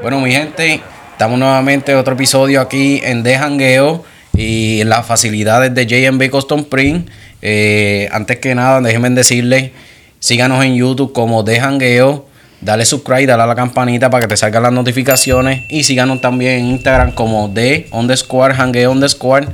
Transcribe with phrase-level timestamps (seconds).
[0.00, 0.80] Bueno, mi gente,
[1.12, 6.30] estamos nuevamente en otro episodio aquí en De Jangueo y en las facilidades de JMB
[6.30, 7.08] Custom Print.
[7.42, 9.72] Eh, antes que nada, déjenme decirles,
[10.20, 12.26] síganos en YouTube como De Jangueo,
[12.60, 16.60] dale subscribe, dale a la campanita para que te salgan las notificaciones y síganos también
[16.60, 19.48] en Instagram como de jangueo underscore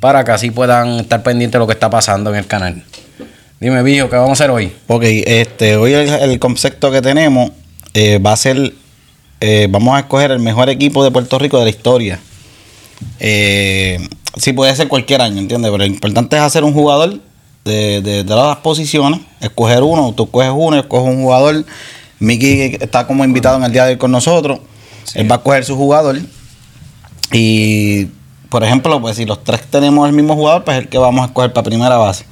[0.00, 2.82] para que así puedan estar pendientes de lo que está pasando en el canal.
[3.60, 4.72] Dime, Viejo, ¿qué vamos a hacer hoy?
[4.86, 7.50] Ok, este, hoy el, el concepto que tenemos
[7.94, 8.74] eh, va a ser,
[9.40, 12.20] eh, vamos a escoger el mejor equipo de Puerto Rico de la historia.
[13.20, 15.70] Eh, sí puede ser cualquier año, ¿entiendes?
[15.70, 17.20] Pero lo importante es hacer un jugador
[17.64, 21.64] de, de, de todas las posiciones, escoger uno, tú escoges uno, escoges un jugador.
[22.18, 24.60] Miki está como invitado en el día de hoy con nosotros.
[25.14, 26.18] Él va a escoger su jugador.
[27.32, 28.06] Y,
[28.48, 31.22] por ejemplo, pues si los tres tenemos el mismo jugador, pues es el que vamos
[31.22, 32.24] a escoger para primera base.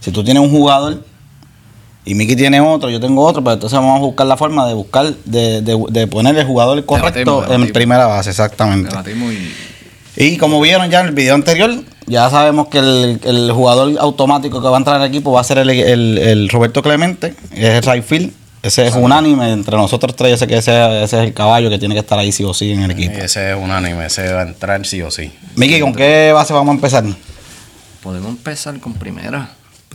[0.00, 1.04] Si tú tienes un jugador
[2.04, 4.74] y Miki tiene otro, yo tengo otro, pues entonces vamos a buscar la forma de
[4.74, 8.94] buscar, de, de, de poner el jugador correcto Debatimos, en primera base, exactamente.
[9.36, 9.52] Y.
[10.16, 11.70] Y como vieron ya en el video anterior,
[12.06, 15.44] ya sabemos que el, el jugador automático que va a entrar al equipo va a
[15.44, 18.32] ser el, el- el Roberto Clemente, es el right field.
[18.62, 20.32] Ese es unánime entre nosotros tres.
[20.32, 22.52] Yo sé que ese, ese es el caballo que tiene que estar ahí sí o
[22.52, 23.16] sí en el equipo.
[23.16, 25.32] Ese es unánime, ese va a entrar sí o sí.
[25.54, 27.04] Miki, ¿con qué base vamos a empezar?
[28.02, 29.50] Podemos empezar con primera.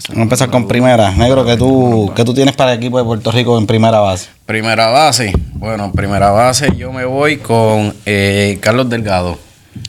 [0.09, 1.11] A empezar con primera.
[1.11, 4.29] Negro, ¿qué tú, ¿qué tú tienes para el equipo de Puerto Rico en primera base?
[4.45, 5.33] Primera base.
[5.53, 9.37] Bueno, primera base yo me voy con eh, Carlos Delgado.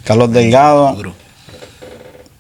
[0.05, 0.97] Carlos Delgado.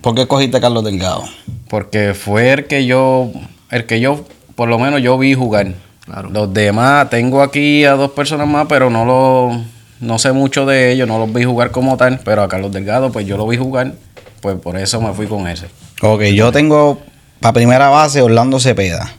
[0.00, 1.24] ¿Por qué cogiste a Carlos Delgado?
[1.68, 3.30] Porque fue el que yo,
[3.70, 4.24] el que yo,
[4.54, 5.74] por lo menos yo vi jugar.
[6.04, 6.30] Claro.
[6.30, 9.60] Los demás, tengo aquí a dos personas más, pero no lo,
[10.00, 13.10] no sé mucho de ellos, no los vi jugar como tal, pero a Carlos Delgado,
[13.10, 13.94] pues yo lo vi jugar,
[14.40, 15.66] pues por eso me fui con ese.
[16.00, 17.00] Ok, yo tengo
[17.46, 19.14] para primera base Orlando Cepeda.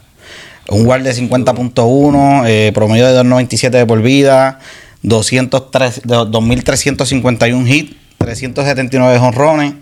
[0.68, 4.60] Un guard de 50.1, eh, promedio de 2.97 de por vida,
[5.04, 9.76] 203, de 2.351 hits, 379 honrones.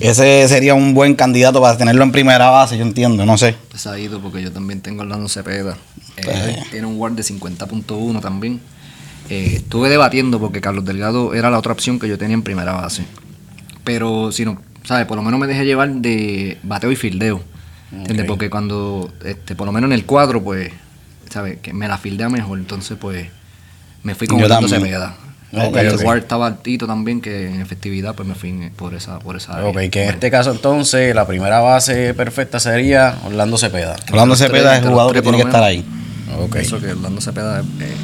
[0.00, 3.54] Ese sería un buen candidato para tenerlo en primera base, yo entiendo, no sé.
[3.70, 5.76] Pesadito porque yo también tengo a Orlando Cepeda.
[6.16, 6.70] Eh, Pues.
[6.72, 8.60] Tiene un guard de 50.1 también.
[9.30, 12.72] Eh, estuve debatiendo porque Carlos Delgado era la otra opción que yo tenía en primera
[12.72, 13.04] base.
[13.84, 15.06] Pero si no, ¿sabes?
[15.06, 17.54] Por lo menos me dejé llevar de bateo y fildeo.
[17.92, 18.26] ¿Entiendes?
[18.26, 20.72] Porque cuando, este, por lo menos en el cuadro, pues,
[21.30, 21.58] ¿sabes?
[21.60, 22.58] Que me la fildea mejor.
[22.58, 23.28] Entonces, pues,
[24.02, 24.68] me fui con Orlando.
[24.68, 25.16] Cepeda.
[25.52, 26.02] Ok, el ok.
[26.02, 29.68] guard estaba altito también, que en efectividad, pues me fui por esa, por esa área.
[29.68, 33.96] Ok, que en este caso entonces la primera base perfecta sería Orlando Cepeda.
[34.10, 35.84] Orlando los Cepeda es el jugador que tiene que estar ahí.
[36.38, 36.56] Ok.
[36.56, 37.96] Eso que Orlando Cepeda eh,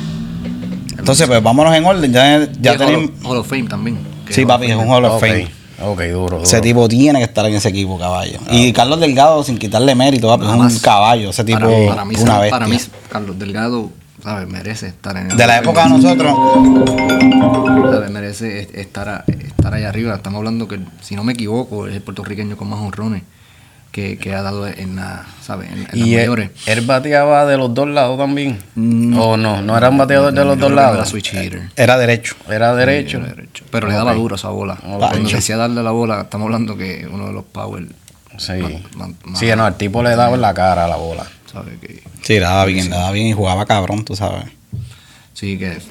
[0.97, 2.13] Entonces, pues vámonos en orden.
[2.13, 3.11] Ya, ya tenemos.
[3.25, 3.99] Hall, of- Fame también.
[4.31, 4.89] Sí, papi, es un.
[4.89, 5.49] Hall of Fame.
[5.85, 6.43] Ok, duro, duro.
[6.43, 8.39] Ese tipo tiene que estar en ese equipo, caballo.
[8.51, 11.31] y Carlos Delgado, sin quitarle mérito, es un caballo.
[11.31, 12.79] Ese tipo para, para mí, una para mí,
[13.09, 13.91] Carlos Delgado,
[14.23, 14.49] ¿sabes?
[14.49, 16.35] Merece estar en el de la época de nosotros,
[17.93, 18.11] ¿Sabes?
[18.11, 20.15] Merece est- estar, a- estar ahí arriba.
[20.15, 23.23] Estamos hablando que, si no me equivoco, es el puertorriqueño con más honrones
[23.93, 25.71] que, que ha dado en, la, ¿sabes?
[25.71, 26.51] en, en Y él, mayores.
[26.67, 28.59] él bateaba de los dos lados también.
[28.75, 29.19] Mm.
[29.19, 31.09] O no, no era un bateador de los dos no era lados.
[31.11, 31.71] switch hitter.
[31.77, 32.35] era derecho.
[32.51, 33.19] Era derecho.
[33.19, 33.65] Era derecho.
[33.71, 34.77] Pero le daba duro esa bola.
[34.77, 37.85] Cuando decía darle la bola, estamos hablando que uno de los power,
[38.39, 38.55] Sí.
[39.35, 41.27] Sí, no, el tipo le daba en la cara a la bola.
[41.53, 41.79] ¿sabes?
[41.79, 44.45] Que, Sí, le daba bien, le daba bien y jugaba cabrón, tú sabes.
[45.35, 45.85] Sí, que es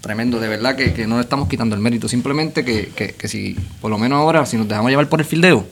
[0.00, 3.28] tremendo, de verdad que, que no le estamos quitando el mérito, simplemente que, que, que
[3.28, 5.66] si, por lo menos ahora, si nos dejamos llevar por el fildeo,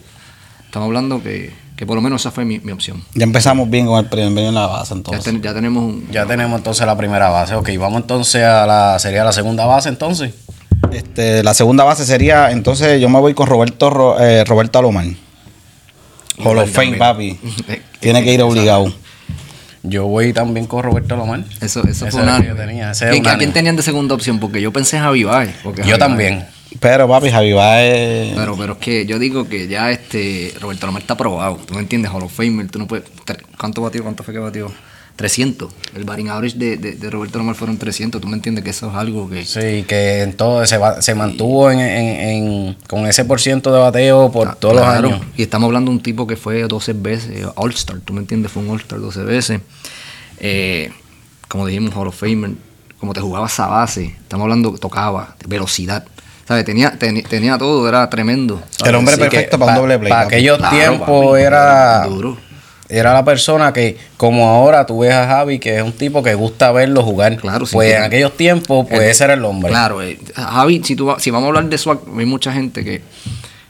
[0.65, 3.03] estamos hablando que, que por lo menos esa fue mi, mi opción.
[3.13, 5.25] Ya empezamos bien con el primer en la base, Ya, entonces.
[5.25, 6.09] ten- ya tenemos un...
[6.13, 7.57] Ya tenemos entonces la primera base.
[7.57, 8.99] Ok, vamos entonces a la.
[9.01, 10.33] Sería la segunda base entonces.
[10.93, 15.07] Este, la segunda base sería, entonces yo me voy con Roberto Ro- eh, Roberto Alomar.
[16.45, 17.37] Hall of Fame, papi.
[17.99, 18.95] Tiene que ir obligado.
[19.83, 21.41] Yo voy también con Roberto Lomar.
[21.61, 22.41] Eso, eso Ese fue una...
[22.41, 24.39] que yo tenía, ese era ¿Quién, tenían de segunda opción?
[24.39, 26.39] Porque yo pensé en Javi Baez, porque Yo Javi también.
[26.43, 28.35] Baez- Pero, papi, Javi Baez...
[28.35, 31.57] Pero, pero es que yo digo que ya este Roberto Lomar está aprobado.
[31.67, 33.05] Tú me entiendes, Hall of Famer, tú no puedes...
[33.59, 34.03] ¿Cuánto batió?
[34.03, 34.71] ¿Cuánto fue que batió?
[35.17, 35.71] 300.
[35.95, 38.21] El batting average de, de, de Roberto Lomar fueron 300.
[38.21, 39.45] Tú me entiendes que eso es algo que...
[39.45, 43.73] Sí, que en todo se, va- se mantuvo en, en- en- con ese por ciento
[43.73, 45.27] de bateo por todos Ah, Claro, los años.
[45.37, 48.63] Y estamos hablando de un tipo que fue 12 veces All-Star, tú me entiendes, fue
[48.63, 49.61] un All-Star 12 veces.
[50.39, 50.91] Eh,
[51.49, 52.53] como dijimos, Hall of Famer,
[52.99, 56.05] como te jugaba esa base, estamos hablando, tocaba, velocidad.
[56.53, 56.65] ¿Sabes?
[56.65, 58.63] Tenía, tenía todo, era tremendo.
[58.71, 58.91] ¿sabes?
[58.91, 60.11] El hombre Así perfecto para un doble play.
[60.11, 62.05] Para aquellos Claro, tiempos era.
[62.07, 62.37] Duro.
[62.89, 66.35] era la persona que, como ahora tú ves a Javi, que es un tipo que
[66.35, 67.37] gusta verlo jugar.
[67.39, 69.71] Claro, sí, Pues en aquellos tiempos, pues El- ese era el hombre.
[69.71, 73.01] Claro, eh, Javi, si, tú, si vamos a hablar de swag, hay mucha gente que,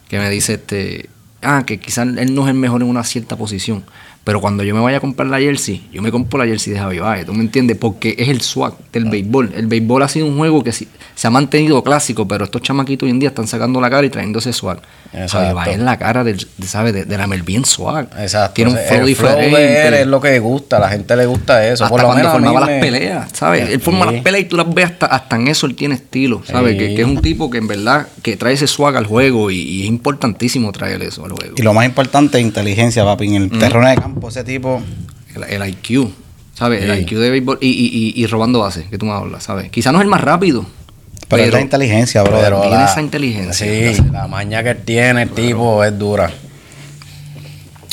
[0.09, 1.09] que me dice, este,
[1.41, 3.85] ah, que quizás él no es el mejor en una cierta posición.
[4.25, 6.79] Pero cuando yo me vaya a comprar la jersey, yo me compro la jersey de
[6.79, 7.77] Javi Baez, ¿tú me entiendes?
[7.77, 9.53] Porque es el swag del béisbol.
[9.57, 10.87] El béisbol ha sido un juego que sí-
[11.17, 14.11] se ha mantenido clásico, pero estos chamaquitos hoy en día están sacando la cara y
[14.11, 14.81] trayendo ese swag.
[15.13, 15.39] Exacto.
[15.39, 16.95] Javi Baez es la cara del, de, ¿sabes?
[16.95, 18.09] De, de la bien swag.
[18.19, 18.55] Exacto.
[18.55, 19.59] Tiene un El flow flow diferente.
[19.59, 21.83] de él es lo que gusta, la gente le gusta eso.
[21.85, 23.71] Hasta Por lo cuando menos formaba las me- peleas, ¿sabes?
[23.71, 24.13] Él forma Sí.
[24.15, 26.73] las peleas y tú las ves hasta, hasta en eso él tiene estilo, ¿sabes?
[26.75, 26.79] Sí.
[26.79, 29.57] Que, que es un tipo que en verdad que trae ese swag al juego y,
[29.59, 31.55] y es importantísimo traer eso al juego.
[31.57, 33.23] Y lo más importante es inteligencia, papi.
[33.35, 34.83] En el terreno de campo, ese tipo.
[35.35, 36.11] El, el IQ,
[36.55, 36.83] ¿sabes?
[36.85, 37.01] El.
[37.01, 39.71] IQ de béisbol y, y, y, y robando bases, que tú me hablas, ¿sabes?
[39.71, 40.67] Quizá no es el más rápido,
[41.29, 42.39] Pero, es pero, la inteligencia, bro.
[42.41, 43.95] Pero tiene la- esa inteligencia.
[43.95, 46.31] Sí, la maña que tiene, el tipo, es dura.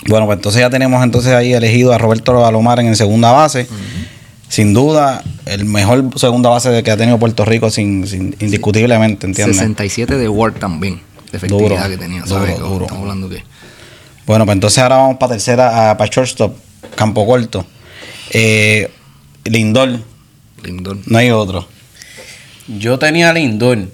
[0.08, 3.68] Bueno, pues entonces ya tenemos entonces ahí elegido a Roberto Alomar en segunda base.
[4.48, 9.58] Sin duda, el mejor segunda base que ha tenido Puerto Rico, sin, sin- indiscutiblemente, ¿entiendes?
[9.58, 11.02] 67 de Ward también,
[11.32, 12.56] de efectividad Duro, que tenía, ¿sabes?
[12.58, 12.86] duro, duro.
[12.86, 13.44] Estamos hablando que...
[14.30, 16.56] Bueno, pues entonces ahora vamos para tercera, para shortstop,
[16.94, 17.66] campo corto.
[18.30, 18.88] Eh,
[19.44, 20.02] Lindor,
[20.64, 21.00] Lindor.
[21.08, 21.66] no hay otro.
[22.68, 23.88] Yo tenía Lindor,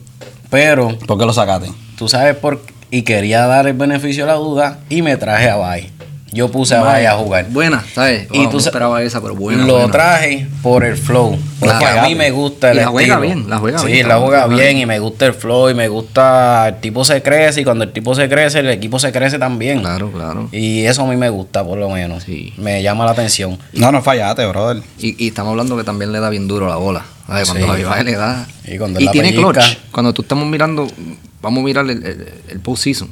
[0.49, 1.71] pero ¿Por qué lo sacaste?
[1.97, 2.73] tú sabes por qué.
[2.91, 5.89] Y quería dar el beneficio de la duda y me traje a Bay.
[6.31, 7.47] Yo puse a Bay a jugar.
[7.49, 8.27] Buena, ¿sabes?
[8.33, 9.65] Y tú no esperaba esa, pero buena.
[9.65, 9.91] lo buena.
[9.91, 11.37] traje por el flow.
[11.59, 12.01] Porque Claro.
[12.01, 14.47] a mí me gusta el Y la juega bien, la juega sí, bien, la juega
[14.47, 16.67] bien y me gusta el flow y me gusta.
[16.69, 19.79] El tipo se crece y cuando el tipo se crece, el equipo se crece también.
[19.79, 20.49] Claro, claro.
[20.51, 22.23] Y eso a mí me gusta, por lo menos.
[22.23, 22.53] Sí.
[22.57, 23.57] Me llama la atención.
[23.71, 24.83] No, no fallaste, brother.
[24.99, 27.05] Y, y estamos hablando que también le da bien duro la bola.
[27.27, 27.47] ¿sabes?
[27.49, 27.71] Cuando Sí.
[27.71, 28.47] Javi Baez le da.
[28.65, 29.51] Y cuando y la tiene pellizca.
[29.53, 29.77] clutch.
[29.91, 30.87] Cuando tú estamos mirando,
[31.41, 33.09] vamos a mirar el, el, el postseason.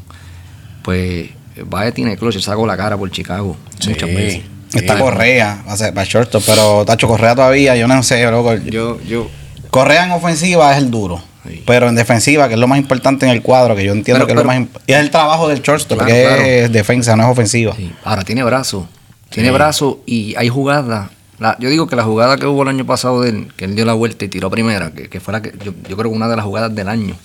[0.83, 1.30] Pues
[1.66, 3.56] Baez tiene clutch, él sacó la cara por Chicago
[3.88, 4.16] muchas Sí.
[4.16, 4.42] veces.
[4.74, 5.02] Está Sí.
[5.02, 8.56] Correa, va a ser para shortstop, pero Tacho Correa todavía, yo no sé, loco.
[8.56, 9.28] Yo, yo.
[9.70, 11.22] Correa en ofensiva es el duro.
[11.48, 11.62] Sí.
[11.66, 14.28] Pero en defensiva, que es lo más importante en el cuadro, que yo entiendo Pero-
[14.28, 16.42] que es lo más y es el trabajo del shortstop, Claro, que claro.
[16.44, 17.76] es defensa, no es ofensiva.
[17.76, 17.92] sí.
[18.04, 18.88] Ahora tiene brazo.
[19.30, 19.54] Tiene Sí.
[19.54, 21.10] brazo y hay jugadas.
[21.40, 23.76] La- yo digo que la jugada que hubo el año pasado de él, que él
[23.76, 26.16] dio la vuelta y tiró primera, que, que fue la que yo, yo creo que
[26.16, 27.16] una de las jugadas del año.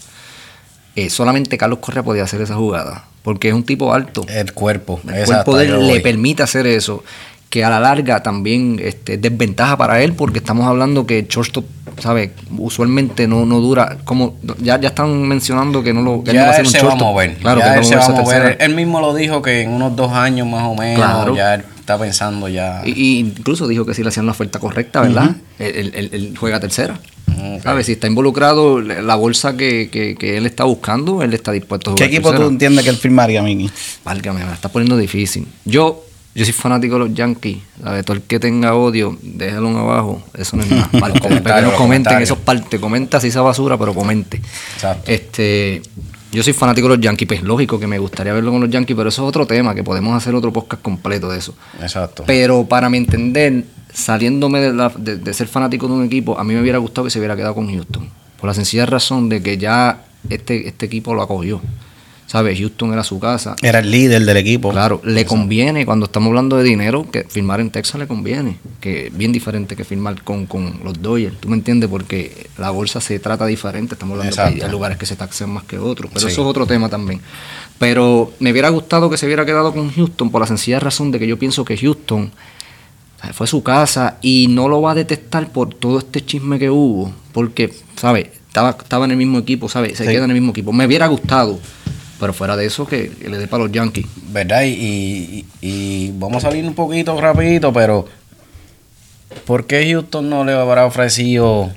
[0.96, 3.04] eh, solamente Carlos Correa podía hacer esa jugada.
[3.28, 4.24] Porque es un tipo alto.
[4.26, 5.00] El cuerpo.
[5.06, 7.04] El exacto, cuerpo de yo él le permite hacer eso.
[7.50, 11.64] Que a la larga también este, es desventaja para él, porque estamos hablando que shortstop,
[11.98, 12.30] ¿sabes?
[12.56, 13.98] Usualmente no, no dura.
[14.04, 16.66] como Ya, ya están mencionando que no lo que él no va a ser él
[16.68, 17.08] un se va a shortstop.
[17.08, 17.34] mover.
[17.36, 18.56] Claro, ya que él va se va a mover.
[18.60, 21.36] Él mismo lo dijo que en unos dos años más o menos Claro.
[21.36, 22.80] ya él está pensando ya.
[22.86, 25.36] Y, y incluso dijo que si le hacían la oferta correcta, ¿verdad?
[25.58, 26.98] él- él- él juega tercera.
[27.56, 27.62] Ok.
[27.62, 27.86] ¿Sabes?
[27.86, 31.94] Si está involucrado la bolsa que, que- que él está buscando, él está dispuesto a
[31.94, 33.70] ¿Qué jugar equipo tú entiendes que él firmaría, Miki?
[34.04, 35.46] Válgame, me la está poniendo difícil.
[35.64, 36.04] Yo,
[36.34, 37.58] yo soy fanático de los Yankees.
[37.82, 38.04] ¿sabes?
[38.04, 40.22] Todo el que tenga odio, déjalo abajo.
[40.36, 40.88] Eso no es nada.
[41.00, 42.22] Parte, los comenten comentarios.
[42.22, 42.80] esos partes.
[42.80, 44.40] Comenta si esa basura, pero comente.
[44.74, 45.10] Exacto.
[45.10, 45.82] Este,
[46.32, 47.26] yo soy fanático de los Yankees.
[47.28, 49.82] Pues lógico que me gustaría verlo con los Yankees, pero eso es otro tema, que
[49.84, 51.54] podemos hacer otro podcast completo de eso.
[51.80, 52.24] Exacto.
[52.26, 56.44] Pero para mi entender, saliéndome de, la- de- de ser fanático de un equipo, a
[56.44, 58.08] mí me hubiera gustado que se hubiera quedado con Houston.
[58.40, 61.60] Por la sencilla razón de que ya este, este equipo lo acogió.
[62.28, 62.58] ¿Sabes?
[62.58, 63.56] Houston era su casa.
[63.62, 64.70] Era el líder del equipo.
[64.70, 69.06] Claro, le conviene, cuando estamos hablando de dinero, que firmar en Texas le conviene, que
[69.06, 71.88] es bien diferente que firmar con, con los Dodgers, ¿tú me entiendes?
[71.88, 74.66] Porque la bolsa se trata diferente, estamos hablando que hay, Exacto.
[74.66, 76.32] hay lugares que se taxan más que otros, pero Sí.
[76.32, 77.18] eso es otro tema también.
[77.78, 81.18] Pero me hubiera gustado que se hubiera quedado con Houston por la sencilla razón de
[81.18, 82.30] que yo pienso que Houston
[83.32, 87.10] fue su casa y no lo va a detestar por todo este chisme que hubo,
[87.32, 88.28] porque, ¿sabes?
[88.48, 89.96] Estaba, estaba en el mismo equipo, ¿sabes?
[89.98, 90.10] Se Sí.
[90.10, 90.72] queda en el mismo equipo.
[90.72, 91.58] Me hubiera gustado,
[92.18, 94.06] pero fuera de eso, que, que le dé para los Yankees.
[94.32, 94.62] ¿Verdad?
[94.64, 98.06] Y, y- y vamos a salir un poquito rapidito, pero
[99.46, 101.70] ¿por qué Houston no le habrá ofrecido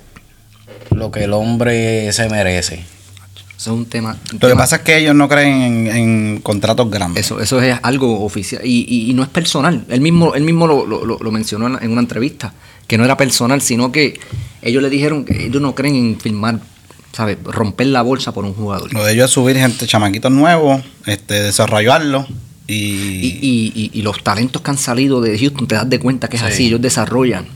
[0.90, 2.84] lo que el hombre se merece?
[3.56, 4.16] Eso es un tema.
[4.32, 7.26] un Lo que pasa es que ellos no creen en, en contratos grandes.
[7.26, 9.84] Eso, eso es algo oficial y, y- y no es personal.
[9.88, 12.52] Él mismo, él mismo lo, lo- lo- lo mencionó en, en una entrevista,
[12.88, 14.18] que no era personal, sino que
[14.62, 16.58] ellos le dijeron que ellos no creen en firmar,
[17.12, 17.38] ¿sabes?
[17.44, 18.92] Romper la bolsa por un jugador.
[18.92, 22.26] Lo de ellos es subir gente, chamaquitos nuevos, este, desarrollarlos
[22.66, 25.98] y, Y, y- y- y los talentos que han salido de Houston, te das de
[25.98, 26.48] cuenta que es Sí.
[26.48, 27.46] así, ellos desarrollan,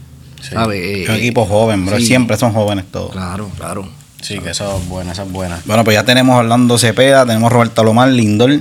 [0.43, 0.51] Sí.
[0.53, 0.85] ¿sabes?
[1.03, 1.97] es un Eh, equipo joven, bro.
[1.99, 2.07] sí.
[2.07, 3.13] Siempre son jóvenes todos.
[3.13, 3.89] Claro, claro.
[4.21, 5.61] Sí, que eso es buena, esa es buena.
[5.67, 8.61] Bueno, pues ya tenemos Orlando Cepeda, tenemos Roberto Lomar, Lindor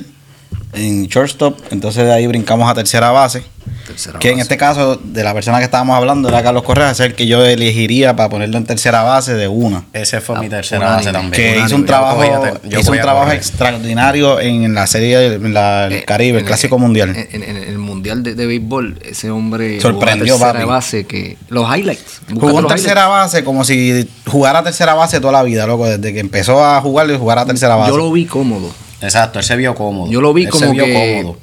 [0.73, 1.57] en shortstop.
[1.71, 3.43] Entonces de ahí brincamos a tercera base.
[3.87, 6.99] Tercera Que en este caso, de la persona que estábamos hablando, era Carlos Correa, es
[6.99, 9.85] el que yo elegiría para ponerlo en tercera base de una.
[9.93, 11.31] Ese fue mi Ah, tercera base también.
[11.31, 15.93] Que hizo un trabajo, hizo un a trabajo extraordinario en la serie, en la- el
[15.93, 17.09] Eh, Caribe, el Clásico Mundial.
[17.15, 20.75] En, en- en el Mundial de, de Béisbol, ese hombre Sorprendió, jugó a tercera papi.
[20.75, 22.21] base que los highlights.
[22.33, 25.85] Jugó en tercera base como si jugara tercera base toda la vida, loco.
[25.87, 27.91] Desde que empezó a jugar, y jugar a tercera base.
[27.91, 28.71] Yo lo vi cómodo.
[29.05, 30.11] Exacto, él se vio cómodo.
[30.11, 31.17] Yo lo vi Él como se vio que.
[31.21, 31.37] cómodo.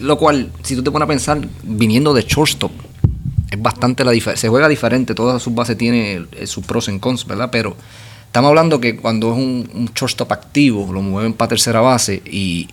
[0.00, 2.72] Lo cual, si tú te pones a pensar, viniendo de shortstop,
[3.50, 4.40] es bastante la diferencia.
[4.40, 7.50] Se juega diferente, todas sus bases tienen eh, sus pros y cons, ¿verdad?
[7.52, 7.76] Pero
[8.26, 12.68] estamos hablando que cuando es un, un shortstop activo, lo mueven para tercera base y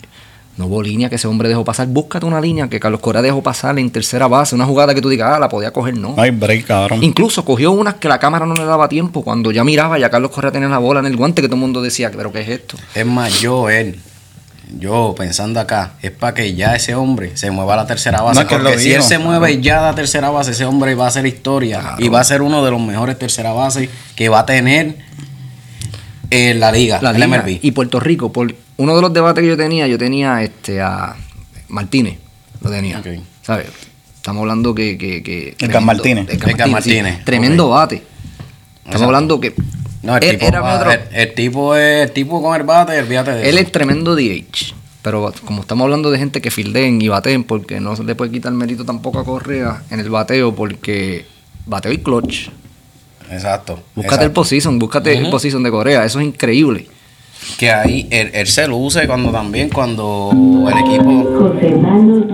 [0.60, 1.88] no hubo línea que ese hombre dejó pasar.
[1.88, 5.08] Búscate una línea que Carlos Correa dejó pasar en tercera base, una jugada que tú
[5.08, 6.16] digas, ah, la podía coger, no.
[6.18, 7.02] No hay break, cabrón.
[7.02, 9.24] Incluso cogió unas que la cámara no le daba tiempo.
[9.24, 11.62] Cuando ya miraba, ya Carlos Correa tenía la bola en el guante, que todo el
[11.62, 12.76] mundo decía, pero ¿qué es esto?
[12.94, 14.02] Es más, yo, él,
[14.78, 18.44] yo pensando acá, es para que ya ese hombre se mueva a la tercera base.
[18.44, 21.08] No, porque si él se mueve ya a la tercera base, ese hombre va a
[21.08, 21.80] hacer historia.
[21.80, 22.06] Claro.
[22.06, 24.98] Y va a ser uno de los mejores tercera bases que va a tener
[26.30, 27.60] en la liga, la el liga MLB.
[27.62, 28.32] y Puerto Rico.
[28.32, 31.16] Por uno de los debates que yo tenía, yo tenía este a
[31.68, 32.20] Martínez,
[32.62, 33.00] lo tenía.
[33.00, 33.08] Ok.
[33.42, 33.68] ¿Sabes?
[34.16, 34.98] Estamos hablando que.
[34.98, 36.28] que, que Edgar Martínez.
[36.30, 37.24] Edgar Edgar Martínez, sí.
[37.26, 37.96] Tremendo bate.
[37.96, 39.06] Estamos Exacto.
[39.06, 39.56] hablando que.
[40.04, 43.00] No, el él tipo, era otro- el, el tipo es el tipo con el bate,
[43.00, 43.66] olvídate de él eso.
[43.66, 44.74] es tremendo DH.
[45.02, 48.32] Pero como estamos hablando de gente que fildeen y baten, porque no se le puede
[48.32, 51.26] quitar mérito tampoco a Correa en el bateo, porque
[51.66, 52.50] bateo y clutch.
[53.32, 53.80] Exacto.
[53.96, 56.88] Búscate el position, búscate el position de Corea, eso es increíble.
[57.58, 60.32] Que ahí él, él se luce cuando también, cuando
[60.70, 62.28] el equipo José Manuel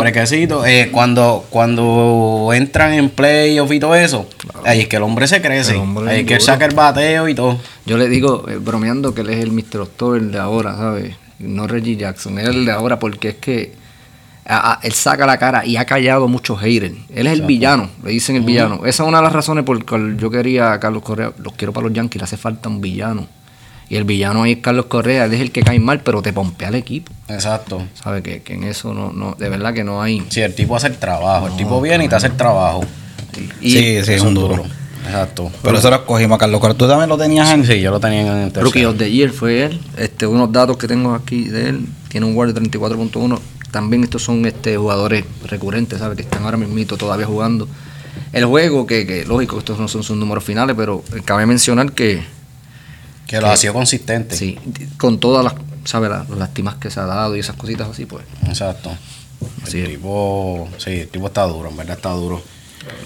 [0.00, 0.64] brequecito.
[0.66, 4.28] Eh, cuando, cuando entran en playoff y todo eso,
[4.64, 5.74] ahí es que el hombre se crece.
[5.76, 7.58] Hombre ahí es que él saca el bateo y todo.
[7.86, 9.80] Yo le digo, eh, bromeando, que él es el Mr.
[9.80, 11.14] October de ahora, ¿sabes?
[11.38, 13.72] No Reggie Jackson, él es el de ahora porque es que
[14.46, 16.94] a- a- él saca la cara y ha callado muchos haters.
[17.14, 18.86] Él es el villano, le dicen el villano.
[18.86, 21.52] Esa es una de las razones por las que yo quería a Carlos Correa, los
[21.54, 23.26] quiero para los Yankees, le hace falta un villano.
[23.88, 26.32] Y el villano ahí es Carlos Correa, él es el que cae mal, pero te
[26.32, 27.12] pompea al equipo.
[27.28, 27.82] Exacto.
[27.94, 28.22] ¿Sabes?
[28.22, 30.24] Que, que en eso no, no, de verdad que no hay.
[30.28, 32.84] Si el tipo hace el trabajo, el tipo viene y te hace el trabajo.
[33.60, 34.64] Y sí, sí, es un duro.
[35.04, 35.52] Exacto.
[35.62, 36.76] Pero eso lo escogimos a Carlos Correa.
[36.76, 37.64] ¿Tú también lo tenías en?
[37.64, 38.64] Sí, yo lo tenía en el tercero.
[38.64, 39.80] Rookie of the Year fue él.
[39.96, 41.86] Este, unos datos que tengo aquí de él.
[42.08, 43.38] Tiene un WAR de 34.1.
[43.70, 46.16] También estos son este, jugadores recurrentes, ¿sabes?
[46.16, 47.68] Que están ahora mismito todavía jugando.
[48.32, 52.22] El juego, que, que lógico, estos no son sus números finales, pero cabe mencionar que
[53.26, 54.36] Que lo ha sido consistente.
[54.36, 54.58] sí,
[54.98, 55.54] con todas las,
[55.84, 56.10] ¿sabes?
[56.10, 58.24] Las, las lastimas que se ha dado y esas cositas así, pues.
[58.46, 58.96] Exacto.
[59.62, 59.90] Así el es.
[59.92, 62.42] tipo, sí, el tipo está duro, en verdad está duro.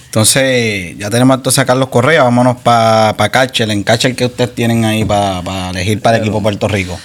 [0.07, 2.23] Entonces, ya tenemos entonces a Carlos Correa.
[2.23, 3.71] Vámonos para pa Catcher.
[3.71, 6.99] En Catcher, que ustedes tienen ahí para elegir para el equipo Puerto Rico?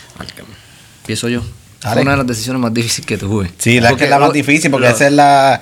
[1.01, 1.41] Empiezo yo.
[1.81, 3.51] Fue una de las decisiones más difíciles que tuve.
[3.59, 5.61] Sí, la que es la más difícil porque lo- esa es la.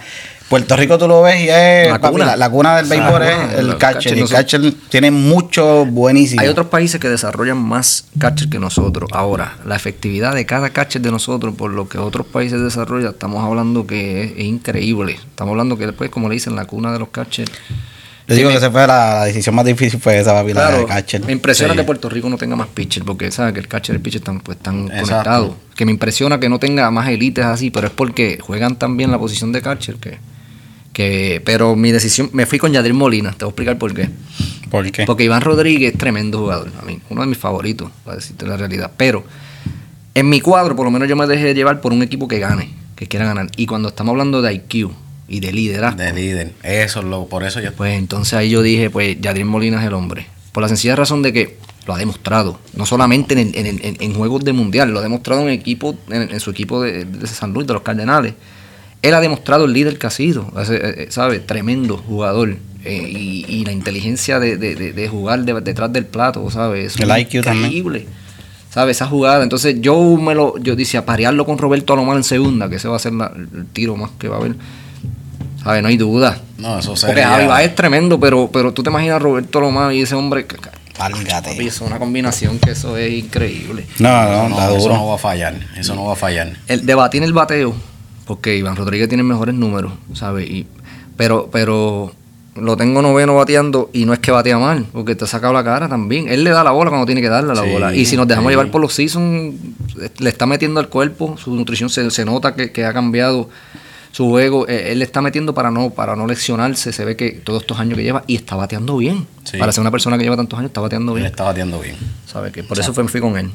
[0.50, 2.26] Puerto Rico tú lo ves y es La cuna.
[2.26, 4.16] la, la cuna del béisbol, es el catcher.
[4.18, 6.42] no el catcher tiene mucho buenísimo.
[6.42, 9.10] Hay otros países que desarrollan más catcher que nosotros.
[9.14, 13.44] Ahora, la efectividad de cada catcher de nosotros por lo que otros países desarrollan, estamos
[13.44, 15.14] hablando que es, es increíble.
[15.14, 17.52] Estamos hablando que después, como le dicen, la cuna de los catchers.
[18.28, 20.70] Yo digo que esa fue la, la decisión más difícil fue esa, papi, la de
[20.72, 21.26] Claro, catcher.
[21.26, 21.80] me impresiona Sí.
[21.80, 24.20] que Puerto Rico no tenga más pitcher, porque sabe que el catcher y el pitcher
[24.22, 25.08] están, pues, están Exacto.
[25.10, 25.52] conectados.
[25.76, 29.12] Que me impresiona que no tenga más élites así, pero es porque juegan tan bien
[29.12, 30.20] la posición de catcher que,
[30.94, 34.10] que pero mi decisión, me fui con Yadril Molina, te voy a explicar por qué.
[34.70, 35.04] ¿Por qué?
[35.06, 38.58] Porque Iván Rodríguez es tremendo jugador, a mí, uno de mis favoritos, para decirte la
[38.58, 38.92] realidad.
[38.96, 39.24] Pero
[40.16, 42.70] en mi cuadro, por lo menos yo me dejé llevar por un equipo que gane,
[42.96, 43.50] que quiera ganar.
[43.58, 44.92] Y cuando estamos hablando de IQ
[45.28, 46.54] y de liderazgo, De líder.
[46.64, 47.74] Eso es lo, por eso yo.
[47.74, 50.28] pues entonces ahí yo dije, pues Yadriel Molina es el hombre.
[50.52, 51.58] Por la sencilla razón de que
[51.88, 52.60] lo ha demostrado.
[52.76, 56.32] No solamente en, en- en- en juegos de mundial, lo ha demostrado en equipo, en,
[56.32, 58.34] en su equipo de, de San Luis, de los Cardenales.
[59.04, 61.40] Él ha demostrado el líder que ha sido, eh, eh, ¿sabe?
[61.40, 62.58] Tremendo jugador.
[62.86, 66.96] Eh, y, y la inteligencia de, de- jugar de- detrás del plato, ¿sabes?
[66.96, 67.66] Es El IQ también.
[67.68, 68.08] increíble.
[68.72, 68.98] ¿Sabes?
[68.98, 69.44] Esa jugada.
[69.44, 72.96] Entonces yo me lo, yo decía, parearlo con Roberto Alomar en segunda, que ese va
[72.96, 74.56] a ser la- el tiro más que va a haber.
[75.64, 75.82] ¿Sabes?
[75.82, 76.42] No hay duda.
[76.58, 77.28] No, eso Porque sería.
[77.30, 80.46] Javi Baez es tremendo, pero, pero tú te imaginas a Roberto Lomar y ese hombre.
[80.98, 81.66] Válgate.
[81.66, 83.86] Es una combinación que eso es increíble.
[84.00, 85.56] No, no, no, eso no va a fallar.
[85.78, 86.54] Eso no va a fallar.
[86.68, 87.74] El debatir el bateo,
[88.26, 90.50] porque Iván Rodríguez tiene mejores números, ¿sabes?
[90.50, 90.66] Y,
[91.18, 92.14] pero, pero
[92.56, 95.64] lo tengo noveno bateando y no es que batea mal, porque te ha sacado la
[95.64, 96.28] cara también.
[96.28, 97.96] Él le da la bola cuando tiene que darle la Sí, bola.
[97.96, 98.54] Y si nos dejamos sí.
[98.54, 99.56] llevar por los seasons,
[100.20, 103.50] le está metiendo al cuerpo, su nutrición se, se nota que, que ha cambiado
[104.12, 104.68] su juego.
[104.68, 106.94] Eh, Él le está metiendo para no, para no lesionarse.
[106.94, 109.26] Se ve que todos estos años que lleva y está bateando bien.
[109.44, 109.58] Sí.
[109.58, 111.32] Para ser una persona que lleva tantos años, está bateando Él bien.
[111.32, 111.96] está bateando bien.
[112.28, 112.54] ¿Sabes?
[112.54, 113.50] Que por eso fue, fui con él.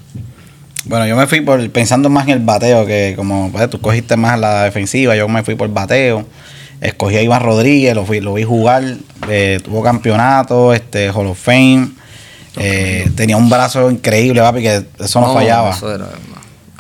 [0.85, 4.17] Bueno, yo me fui por pensando más en el bateo, que como pues, tú cogiste
[4.17, 6.27] más la defensiva, yo me fui por bateo.
[6.81, 8.85] Escogí a Iván Rodríguez, lo, fui, lo vi jugar,
[9.29, 11.89] eh, tuvo campeonato, este, Hall of Fame.
[12.57, 15.71] eh, tenía un brazo increíble, papi, que eso no, fallaba.
[15.71, 16.07] Eso era,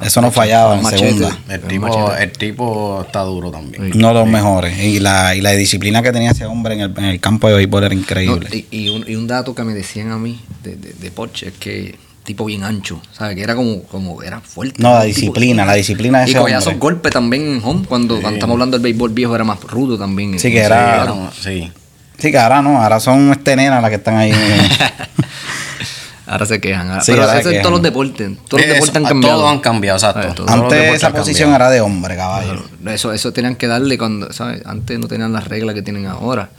[0.00, 1.08] Eso no fallaba en Machete.
[1.14, 1.38] segunda.
[1.48, 3.90] El tipo, el tipo está duro también.
[3.96, 4.78] Uno de los mejores.
[4.78, 7.56] Y la, y la disciplina que tenía ese hombre en el, en el campo de
[7.56, 8.48] béisbol era No, increíble.
[8.52, 11.48] y, y un, y un dato que me decían a mí de, de, de Porsche
[11.48, 11.96] es que
[12.28, 13.34] tipo bien ancho, ¿sabes?
[13.34, 14.80] Que era como, como era fuerte.
[14.80, 16.70] No, la tipo- disciplina, la disciplina de Y ese cogía hombre.
[16.70, 19.98] esos golpes también en home, cuando, cuando estamos hablando del béisbol viejo era más rudo
[19.98, 20.38] también.
[20.38, 21.72] Sí, que era- no, sí.
[22.18, 24.32] Sí, que ahora no, ahora son este nena las que están ahí.
[26.26, 26.90] Ahora se quejan.
[26.90, 28.30] ahora- Sí, pero ahora eso en todos los deportes.
[28.48, 29.38] Todos los deportes han cambiado.
[29.38, 30.42] Todos han cambiado, exacto.
[30.42, 31.72] Los Antes esa posición cambiado.
[31.72, 32.62] era de hombre, caballo.
[32.86, 34.60] Eso, eso tenían que darle cuando, ¿sabes?
[34.66, 36.50] Antes no tenían las reglas que tienen ahora.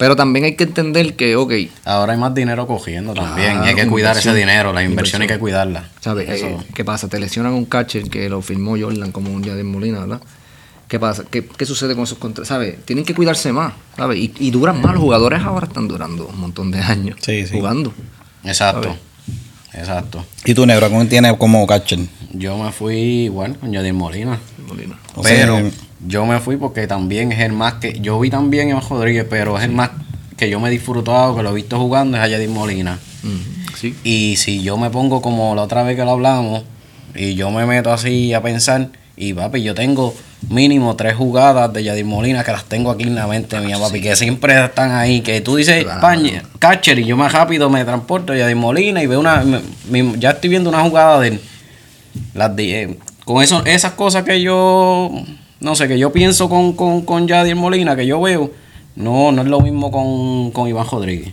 [0.00, 1.52] Pero también hay que entender que, ok,
[1.84, 3.62] Ahora hay más dinero cogiendo también.
[3.62, 4.72] Y hay que cuidar ese dinero.
[4.72, 5.90] La inversión hay que cuidarla.
[6.00, 6.26] ¿sabes?
[6.26, 6.46] Eso.
[6.46, 7.06] Eh, ¿Qué pasa?
[7.08, 10.22] Te lesionan un catcher que lo firmó Jordan como un Jaden Molina, ¿verdad?
[10.88, 11.24] ¿Qué pasa?
[11.30, 12.48] ¿Qué, qué sucede con esos contratos?
[12.48, 12.82] ¿Sabes?
[12.86, 14.16] Tienen que cuidarse más, ¿sabes?
[14.18, 14.94] Y, y duran más.
[14.94, 17.58] Los jugadores ahora están durando un montón de años Sí, sí.
[17.58, 17.92] jugando.
[18.42, 18.96] Exacto.
[19.74, 20.24] Exacto.
[20.46, 20.88] ¿Y tu negro?
[20.88, 21.98] ¿Cómo tiene como catcher?
[22.32, 24.38] Yo me fui igual con Yadir Molina.
[24.66, 24.98] Molina.
[25.14, 25.70] O sea, pero eh,
[26.06, 27.98] yo me fui porque también es el más que.
[28.00, 29.90] Yo vi también a Rodríguez, pero es el más
[30.36, 32.98] que yo me he disfrutado, que lo he visto jugando, es a Yadir Molina.
[33.78, 33.94] Sí.
[34.04, 36.62] Y si yo me pongo como la otra vez que lo hablamos,
[37.14, 40.14] y yo me meto así a pensar, y papi, yo tengo
[40.48, 44.00] mínimo tres jugadas de Yadir Molina que las tengo aquí en la mente mía, papi,
[44.00, 45.84] que siempre están ahí, que tú dices.
[46.00, 49.60] "Pañe, catcher, y yo más rápido me transporto a Yadir Molina y veo una, me-
[49.90, 51.40] me- ya estoy viendo una jugada de él.
[52.32, 55.10] Las de, eh, con eso, esas cosas que yo,
[55.60, 58.50] no sé, que yo pienso con, con, con Yadier Molina, que yo veo,
[58.96, 61.32] no, no es lo mismo con, con Iván Rodríguez.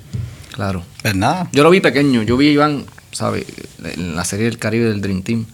[0.58, 0.84] Claro.
[1.02, 1.48] Pues nada.
[1.52, 2.24] Yo lo vi pequeño.
[2.24, 3.46] Yo vi a Iván, ¿sabes?
[3.84, 5.46] En la serie del Caribe del Dream Team.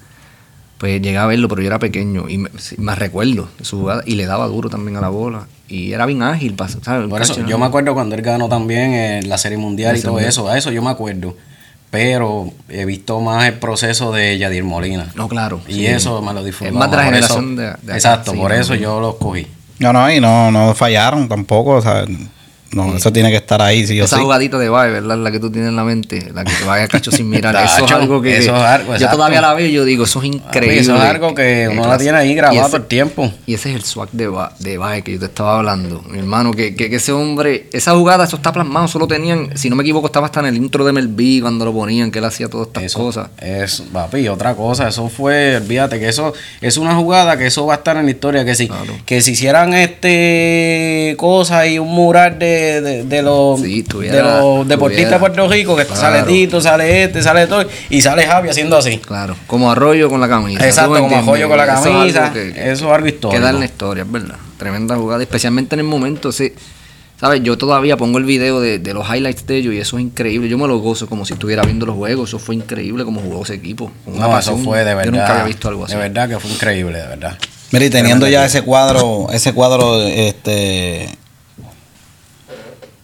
[0.77, 2.29] Pues llegué a verlo, pero yo era pequeño.
[2.29, 4.03] Y me, recuerdo su jugada.
[4.05, 5.47] Y le daba duro también a la bola.
[5.67, 7.09] Y era bien ágil, ¿sabes?
[7.09, 7.57] Por eso, yo ¿no?
[7.59, 10.57] me acuerdo cuando él ganó también en la Serie Mundial La y todo eso, a
[10.57, 11.35] eso yo me acuerdo.
[11.93, 15.11] Pero he visto más el proceso de Yadier Molina.
[15.13, 15.61] No, claro.
[15.67, 15.85] Y sí.
[15.85, 16.69] eso me lo disfruto.
[16.69, 18.73] Es más de la Por eso- generación de- de acá, Exacto, sí, por no, eso
[18.73, 18.79] no.
[18.81, 19.45] yo lo cogí.
[19.77, 21.69] No, no, y no, no fallaron tampoco.
[21.75, 22.03] O sea,
[22.73, 25.17] no, eso tiene que estar ahí, o Esa jugadita de Bae, ¿verdad?
[25.17, 27.55] La que tú tienes en la mente, la que te vaya a cacho sin mirar.
[27.65, 28.37] eso es algo que.
[28.37, 30.79] eso es algo, yo todavía la veo y yo digo, eso es increíble.
[30.79, 33.31] Eso es algo que Eh, uno la tiene ahí todo el tiempo.
[33.45, 36.75] Y ese es el swag de, de que yo te estaba hablando, mi hermano, que,
[36.75, 40.07] que, que ese hombre, esa jugada, eso está plasmado, solo tenían, si no me equivoco,
[40.07, 42.83] estaba hasta en el intro de Melví cuando lo ponían, que él hacía todas estas
[42.83, 43.29] Eso cosas.
[43.39, 47.75] es, papi, otra cosa, eso fue, olvídate que eso es una jugada que eso va
[47.75, 48.93] a estar en la historia, que si, Claro.
[49.05, 54.67] que si hicieran este cosas y un mural de, de, de los, Sí, de los
[54.67, 55.19] deportistas de tuviera.
[55.19, 56.01] Puerto Rico, que Claro.
[56.01, 58.97] sale Tito, sale este, sale todo, y sale Javi haciendo así.
[58.97, 60.65] Claro, como arroyo con la camisa.
[60.65, 61.17] Exacto, ¿tú me como?
[61.33, 63.29] Arroyo con la Eso es camisa, algo que- eso es algo histórico.
[63.41, 64.35] Queda en la historia, es verdad.
[64.57, 66.31] Tremenda jugada, especialmente en el momento.
[66.31, 66.53] Sí,
[67.19, 67.41] ¿Sabes?
[67.41, 70.49] Yo todavía pongo el video de, de los highlights de ellos y eso es increíble.
[70.49, 72.27] Yo me lo gozo como si estuviera viendo los juegos.
[72.29, 73.89] Eso fue increíble como jugó ese equipo.
[74.03, 74.65] con una No, eso pasión.
[74.65, 75.05] fue de verdad.
[75.05, 75.93] Yo nunca había visto algo así.
[75.93, 77.37] De verdad que fue increíble, de verdad.
[77.71, 81.07] Mira, y teniendo ya ese cuadro, ese cuadro, este,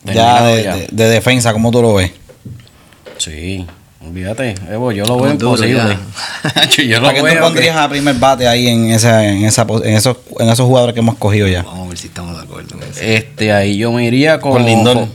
[0.06, 0.76] ya de, ya.
[0.76, 2.12] de- de defensa, ¿cómo tú lo ves?
[3.18, 3.66] Sí,
[4.06, 5.98] olvídate, Evo, yo lo veo imposible.
[6.88, 9.64] yo lo ¿Para qué tú pondrías que- a primer bate ahí en esa, en esa,
[9.84, 11.64] en esos, en esos jugadores que hemos cogido ya?
[11.64, 13.00] Vamos a ver si estamos de acuerdo en eso.
[13.02, 15.08] Este, ahí yo me iría con, Con Lindor.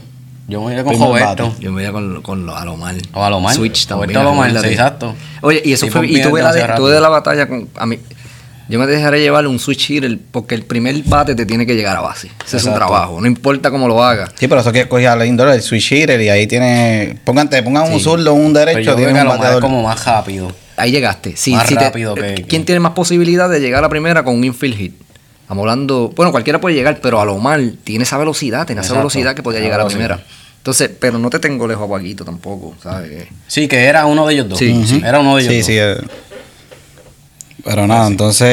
[0.47, 1.47] Yo me iría con Primer Roberto.
[1.49, 1.61] bate.
[1.63, 2.93] Yo me voy a con, con lo- Alomar.
[3.15, 3.55] O Alomar.
[3.55, 4.13] Switch también.
[4.13, 5.15] Roberto Alomar, sí, exacto.
[5.41, 6.05] Oye, y eso fue.
[6.07, 7.67] Y tuve la, de, tuve de la batalla con.
[7.75, 7.97] A mí,
[8.67, 11.95] yo me dejaré llevar un switch hitter porque el primer bate te tiene que llegar
[11.97, 12.29] a base.
[12.45, 13.19] Ese es un trabajo.
[13.21, 14.27] No importa cómo lo haga.
[14.39, 17.61] Sí, pero eso que cogía a Lindor, el switch hitter, y ahí tiene, pongan, te
[17.63, 18.03] pongan un Sí.
[18.03, 19.61] zurdo, un Pero derecho, tiene que un bateador.
[19.61, 20.51] como más rápido.
[20.77, 21.35] Ahí llegaste.
[21.37, 24.23] Sí, Más sí te- rápido que- ¿Quién tiene más posibilidad de llegar a la primera
[24.23, 24.93] con un infield hit?
[25.41, 26.11] Estamos hablando.
[26.15, 29.79] Bueno, cualquiera puede llegar, pero Alomar tiene esa velocidad, tiene esa velocidad que podía llegar
[29.79, 30.19] a la primera.
[30.57, 33.27] Entonces, pero no te tengo lejos a Paquito tampoco, ¿sabes?
[33.45, 34.57] Sí, que era uno de ellos dos.
[34.57, 35.01] Sí, sí.
[35.05, 35.67] Era uno de ellos Sí, dos.
[35.67, 35.73] sí.
[35.77, 35.97] eh.
[37.65, 38.47] Pero nada, entonces,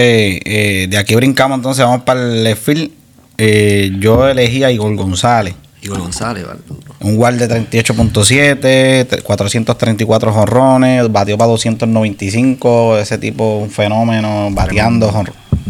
[0.45, 2.91] eh, de aquí brincamos, entonces vamos para el left field.
[3.39, 5.55] Eh, yo elegí a Igor González.
[5.83, 6.61] Igor González, ¿vale?
[7.01, 15.13] Un guard de 38.7, tre- 434 jonrones, batió para 295, ese tipo, un fenómeno, bateando,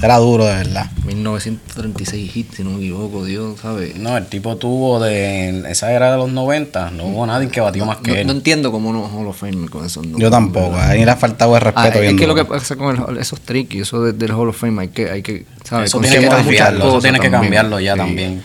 [0.03, 0.91] era duro de verdad.
[1.05, 3.97] 1936 hits, si no me equivoco, Dios, ¿sabes?
[3.97, 7.87] No, el tipo tuvo de esa era de los 90, no hubo nadie que batió
[7.87, 8.27] más que No, él.
[8.27, 10.91] no entiendo cómo no Hall of Fame con esos números, Yo tampoco, ¿verdad?
[10.91, 11.95] ahí le ha faltado el Ah, respeto.
[11.99, 14.49] es bien que lo que pasa con el- esos tricks y eso de- del Hall
[14.49, 15.91] of Fame hay que, hay que ¿sabes?
[15.91, 17.99] eso tiene que modificarlo, eso tiene que cambiarlo ya Sí.
[17.99, 18.43] también.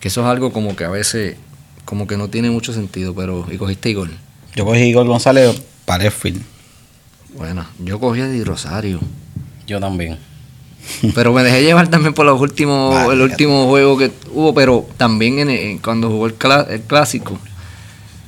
[0.00, 1.36] Que eso es algo como que a veces
[1.84, 4.10] como que no tiene mucho sentido, pero y cogiste Igor.
[4.54, 6.42] Yo cogí Igor González para field.
[7.36, 9.00] Bueno, yo cogí a Di Rosario,
[9.66, 10.18] Yo también.
[11.14, 14.86] pero me dejé llevar también por los últimos Vale, el último juego que hubo, pero
[14.96, 17.38] también en, en- cuando jugó el, clásico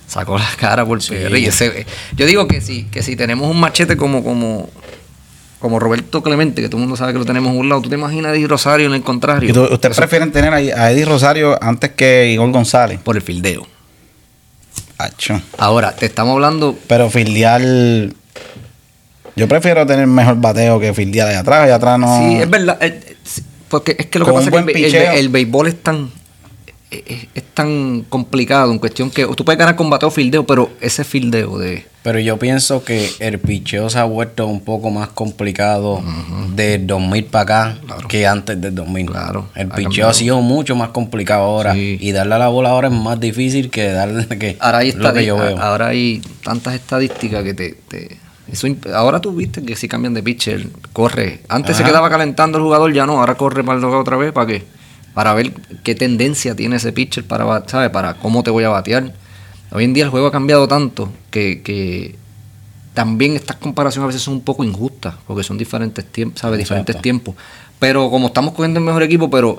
[0.07, 1.15] sacó la cara por Sí.
[1.15, 1.39] PR.
[1.39, 1.87] Y ese-
[2.17, 4.69] yo digo que sí, que si tenemos un machete como como
[5.61, 7.91] como Roberto Clemente, que todo el mundo sabe que lo tenemos en un lado, ¿tú
[7.91, 9.51] te imaginas a Eddie Rosario en el contrario?
[9.51, 12.99] ¿Y tú- ¿Ustedes Eso- prefieren tener a, a Eddie Rosario antes que Igor González?
[13.01, 13.67] Por el fildeo.
[14.97, 15.41] Acho.
[15.59, 17.61] Ahora, te estamos hablando Pero fildear.
[19.41, 21.65] Yo prefiero tener mejor bateo que fildear allá atrás.
[21.65, 22.19] Allá atrás no.
[22.19, 22.79] Sí, es verdad.
[22.81, 23.17] eh, eh,
[23.69, 26.11] porque es que lo que pasa es que el, béisbol es tan.
[26.91, 30.71] Es, es- es tan complicado en cuestión que tú puedes ganar con bateo fildeo, pero
[30.81, 31.87] ese fildeo de.
[32.03, 36.03] Pero yo pienso que el picheo se ha vuelto un poco más complicado
[36.55, 39.07] del 2000 para acá que antes del 2000.
[39.07, 40.11] Claro, El ha picheo cambiado.
[40.11, 41.75] ha sido mucho más complicado ahora.
[41.75, 41.99] Sí.
[42.01, 45.13] Y darle a la bola ahora es más difícil que darle que Ahora hay, lo
[45.13, 45.61] que yo veo.
[45.61, 47.75] ahora hay tantas estadísticas que te.
[47.89, 48.17] te-
[48.53, 51.43] eso, ahora tú viste que si cambian de pitcher, corre.
[51.49, 53.21] Antes se quedaba calentando el jugador, ya no.
[53.21, 54.33] Ahora corre para el otra vez.
[54.33, 54.65] ¿Para qué?
[55.15, 57.91] Para ver qué tendencia tiene ese pitcher para, ¿sabes?
[57.91, 59.13] Para cómo te voy a batear.
[59.73, 62.17] Hoy en día el juego ha cambiado tanto que, que
[62.95, 66.59] también estas comparaciones a veces son un poco injustas, porque son diferentes tiempos, ¿sabes?
[66.59, 67.03] Diferentes Exacto.
[67.03, 67.35] tiempos.
[67.79, 69.59] Pero como estamos cogiendo el mejor equipo, pero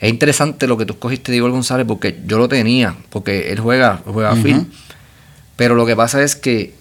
[0.00, 3.60] es interesante lo que tú escogiste de Igor González, porque yo lo tenía, porque él
[3.60, 4.66] juega, juega a Phil.
[5.56, 6.74] Pero lo que pasa es que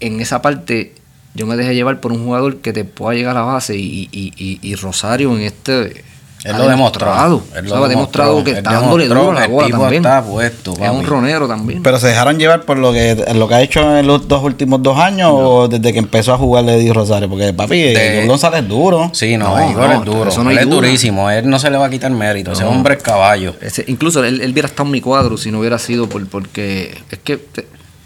[0.00, 0.94] en esa parte
[1.34, 4.08] yo me dejé llevar por un jugador que te pueda llegar a la base y,
[4.12, 6.04] y, y, y Rosario en este...
[6.44, 7.86] Él ha lo demostrado, Él lo ¿sabes?
[7.86, 9.94] Ha demostrado que está dándole duro a la bola también.
[10.04, 11.82] está puesto, es un ronero también.
[11.82, 14.80] Pero se dejaron llevar por lo que lo que ha hecho en los dos últimos
[14.80, 17.28] dos años o desde que empezó a jugar Eddie Rosario.
[17.28, 19.10] Porque papi, De- Igor González es duro.
[19.12, 20.28] Sí, no, No, Igor no, es duro.
[20.30, 21.28] eso él es durísimo.
[21.32, 22.52] Él no se le va a quitar mérito.
[22.52, 23.56] Ese hombre es caballo.
[23.60, 26.96] Ese- incluso él, él hubiera estado en mi cuadro si no hubiera sido por, porque
[27.10, 27.40] es que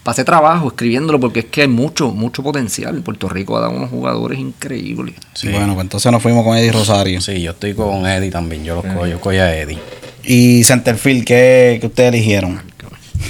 [0.02, 3.00] pasé trabajo escribiéndolo porque es que hay mucho, mucho potencial.
[3.02, 5.14] Puerto Rico ha dado unos jugadores increíbles.
[5.34, 5.48] Sí.
[5.48, 7.20] Bueno, pues entonces nos fuimos con Eddie Rosario.
[7.20, 8.64] Sí, yo estoy con Eddie también.
[8.64, 9.78] Yo lo cojo, yo cojo a Eddie.
[10.22, 12.60] Y Centerfield, ¿qué, qué ustedes eligieron?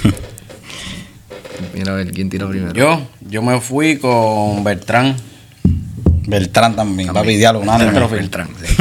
[1.73, 2.73] Mira a ver quién tira primero.
[2.73, 5.15] Yo, yo me fui con Bertrán.
[6.27, 7.99] Beltrán también, papi, diálogo, unánime.
[8.07, 8.75] Beltrán, sí.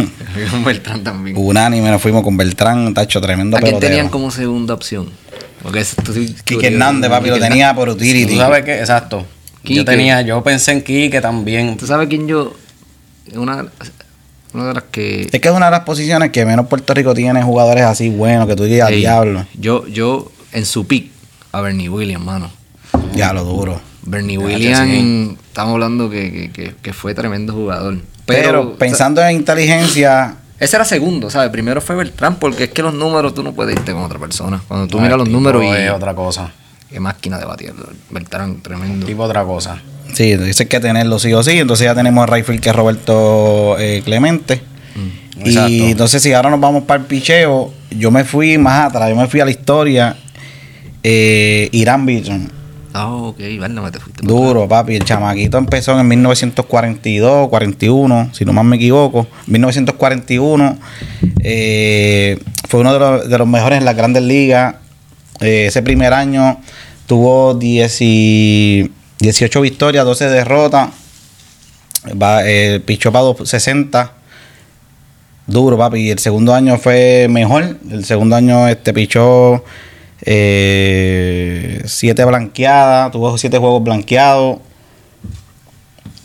[0.51, 1.37] Con Beltrán también.
[1.39, 3.91] Unánime, nos fuimos con Beltrán, tacho, tremendo ¿A quién pelotero.
[3.91, 5.09] tenían como segunda opción?
[5.63, 8.33] Porque eso- esto sí- Quique Hernández, papi, lo tenía por utility.
[8.33, 8.79] ¿Tú sabes qué?
[8.81, 9.27] Exacto.
[9.63, 9.75] Quique.
[9.75, 11.77] Yo tenía, yo pensé en Quique también.
[11.77, 12.55] ¿Tú sabes quién yo?
[13.35, 13.67] Una,
[14.55, 15.29] una de las que.
[15.31, 18.47] Es que es una de las posiciones que menos Puerto Rico tiene jugadores así buenos,
[18.49, 19.47] que tú digas, Ey, diablo.
[19.55, 21.11] Yo, yo, en su pick,
[21.53, 22.51] a Bernie Williams, mano.
[23.15, 23.81] Diablo duro.
[24.03, 25.37] Bernie Ya, Williams, sí.
[25.49, 27.99] estamos hablando que, que, que, que fue tremendo jugador.
[28.25, 31.51] Pero, Pero, pensando en inteligencia, ese era segundo, ¿sabes?
[31.51, 34.63] Primero fue Beltrán, porque es que los números tú no puedes irte con otra persona.
[34.69, 35.69] Cuando tú No, miras los números y.
[35.69, 36.53] Es otra cosa.
[36.91, 37.73] Qué máquina de batir.
[38.11, 39.07] Beltrán, tremendo.
[39.07, 39.81] Tipo otra cosa.
[40.13, 41.59] sí, dice que tenerlo sí o sí.
[41.59, 44.61] Entonces ya tenemos a Rayfield que es Roberto eh, Clemente.
[44.95, 45.41] Mm.
[45.47, 45.71] Exacto.
[45.71, 49.17] Y entonces si ahora nos vamos para el picheo, yo me fui más atrás, yo
[49.17, 50.17] me fui a la historia.
[51.03, 52.53] Eh, Irán Beaton.
[52.93, 54.27] Ah, ok, vale, me te fuiste.
[54.27, 54.97] Duro, papi.
[54.97, 59.27] El chamaquito empezó en 1942, 41, si no más me equivoco.
[59.47, 60.79] 1941.
[61.43, 64.75] eh, fue uno de los, de los mejores en las grandes ligas.
[65.41, 66.61] Eh, ese primer año
[67.07, 70.91] tuvo 10 y- 18 victorias, 12 derrotas.
[72.21, 74.13] Va, eh, pichó para 60.
[75.47, 76.01] Duro, papi.
[76.01, 77.77] Y el segundo año fue mejor.
[77.91, 79.65] El segundo año este pichó
[80.23, 84.59] eh, siete blanqueadas, tuvo siete juegos blanqueados.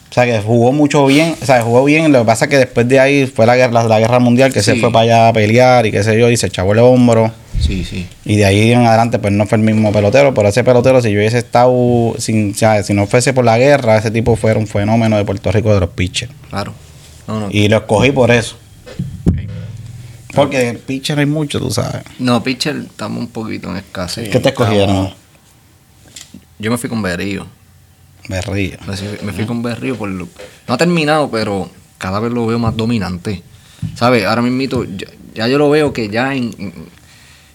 [0.09, 2.13] O sea que jugó mucho bien, o sea, jugó bien.
[2.13, 4.63] Lo que pasa es que después de ahí fue la guerra, la guerra mundial, que
[4.63, 7.33] se fue para allá a pelear y qué sé yo, y se echó el hombro.
[7.59, 8.07] Sí, sí.
[8.23, 10.33] Y de ahí en adelante, pues no fue el mismo pelotero.
[10.33, 13.57] Pero ese pelotero, si yo hubiese estado, sin, o sea, si no fuese por la
[13.57, 16.31] guerra, ese tipo fuera un fenómeno de Puerto Rico de los pitchers.
[16.49, 16.73] Claro.
[17.27, 17.47] No, no.
[17.51, 18.55] Y lo escogí por eso.
[20.35, 22.03] Porque pitcher hay mucho, tú sabes.
[22.19, 24.21] No, pitcher, estamos un poquito en escaso.
[24.31, 25.13] ¿Qué te escogieron?
[26.59, 27.47] Yo me fui con Berrío.
[28.27, 28.77] Me río.
[28.87, 30.27] Me fui, me fui con Berrío por lo-
[30.67, 33.43] No ha terminado, pero cada vez lo veo más dominante.
[33.95, 34.25] ¿Sabes?
[34.25, 36.73] Ahora mismo ya, ya yo lo veo que ya en, en-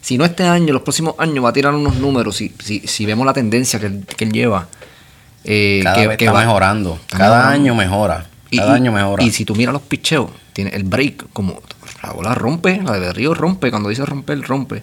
[0.01, 2.37] Si no este año, los próximos años va a tirar unos números.
[2.37, 4.69] Si, si, si vemos la tendencia que él, que él lleva.
[5.45, 6.99] eh, Cada que, vez que está va- mejorando.
[7.09, 7.49] Cada mejorando.
[7.63, 8.27] año mejora.
[8.51, 9.25] Y- Cada y- año mejora.
[9.25, 11.61] Y si tú miras los picheos, tiene el break, como
[12.03, 14.83] la bola rompe, la de Berrío rompe, cuando dice romper, rompe.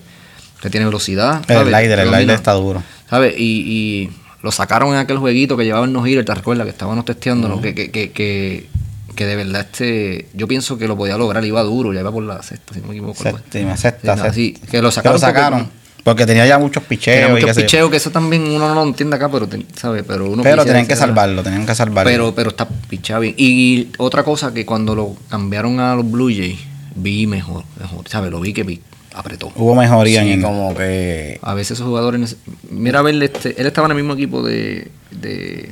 [0.62, 1.44] Que tiene velocidad.
[1.50, 2.82] El slider, el slider está duro.
[3.10, 3.36] ¿Sabes?
[3.38, 4.10] Y, y
[4.42, 6.66] lo sacaron en aquel jueguito que llevaban no hitter, ¿te recuerdas?
[6.66, 8.68] Que estábamos testeándolo, que, que, que, que,
[9.16, 12.24] que de verdad este, yo pienso que lo podía lograr, iba duro, ya iba por
[12.24, 13.22] la sexta, si no me equivoco.
[13.22, 14.34] Séptima, sexta, Sí, sexta.
[14.34, 15.14] sí, que lo Que sacaron.
[15.16, 15.60] lo sacaron.
[15.66, 17.30] porque- Porque tenía ya muchos picheos.
[17.30, 17.62] y muchos yo.
[17.64, 20.04] picheos, que eso también uno no lo entiende acá, pero, ¿sabes?
[20.08, 22.10] Pero uno Pero tenían que salvarlo, tenían que salvarlo.
[22.10, 23.36] Pero, pero está pichado bien.
[23.38, 26.60] Y otra cosa que cuando lo cambiaron a los Blue Jays,
[26.98, 28.32] vi mejor, mejor, ¿sabes?
[28.32, 28.82] Lo vi que vi,
[29.14, 29.52] apretó.
[29.56, 30.46] Hubo mejoría Sí, en el.
[30.46, 31.40] como que.
[31.42, 32.36] A veces esos jugadores.
[32.70, 34.90] Mira, a ver, este, él estaba en el mismo equipo de.
[35.12, 35.72] de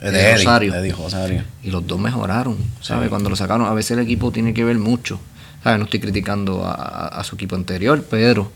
[0.00, 0.74] De, de Eddie, Rosario.
[0.74, 1.42] Eddie Rosario.
[1.62, 3.08] Y los dos mejoraron, ¿sabes?
[3.08, 5.18] Cuando lo sacaron, a veces el equipo tiene que ver mucho.
[5.62, 5.78] ¿Sabes?
[5.78, 8.52] No estoy criticando a, a- a su equipo anterior, pero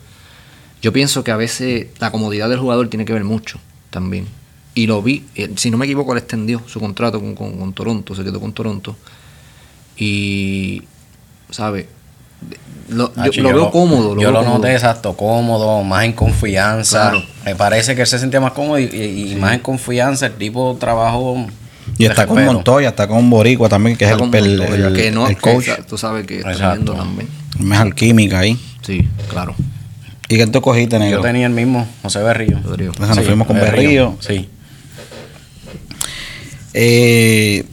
[0.82, 3.58] yo pienso que a veces la comodidad del jugador tiene que ver mucho
[3.90, 4.26] también.
[4.74, 7.72] Y lo vi, eh, si no me equivoco, él extendió su contrato con, con- con
[7.72, 8.96] Toronto, se quedó con Toronto.
[9.96, 10.82] Y,
[11.50, 11.86] ¿sabes?
[12.88, 14.14] Lo, Ah, yo, chico, lo veo cómodo.
[14.14, 14.58] yo veo lo cómodo.
[14.58, 17.10] noté exacto, cómodo, más en confianza.
[17.10, 17.22] Claro.
[17.44, 20.26] Me parece que él se sentía más cómodo y, y- y más en confianza.
[20.26, 21.46] El tipo trabajó.
[21.98, 25.10] Y está con Montoya, está con Boricua también, que es Está el, Montoya, el- que
[25.12, 25.68] no- el que coach.
[25.88, 26.94] tú sabes que está Exacto.
[26.94, 27.28] también.
[27.58, 28.58] Mejor química ahí.
[28.82, 29.54] Sí, claro.
[30.28, 31.18] ¿Y qué tú cogiste, negro?
[31.18, 32.58] Yo tenía el mismo, José Berrillo.
[32.64, 32.90] Berrío.
[32.90, 34.16] Entonces nos fuimos con Berrío.
[34.20, 34.48] Sí.
[36.72, 37.64] Eh,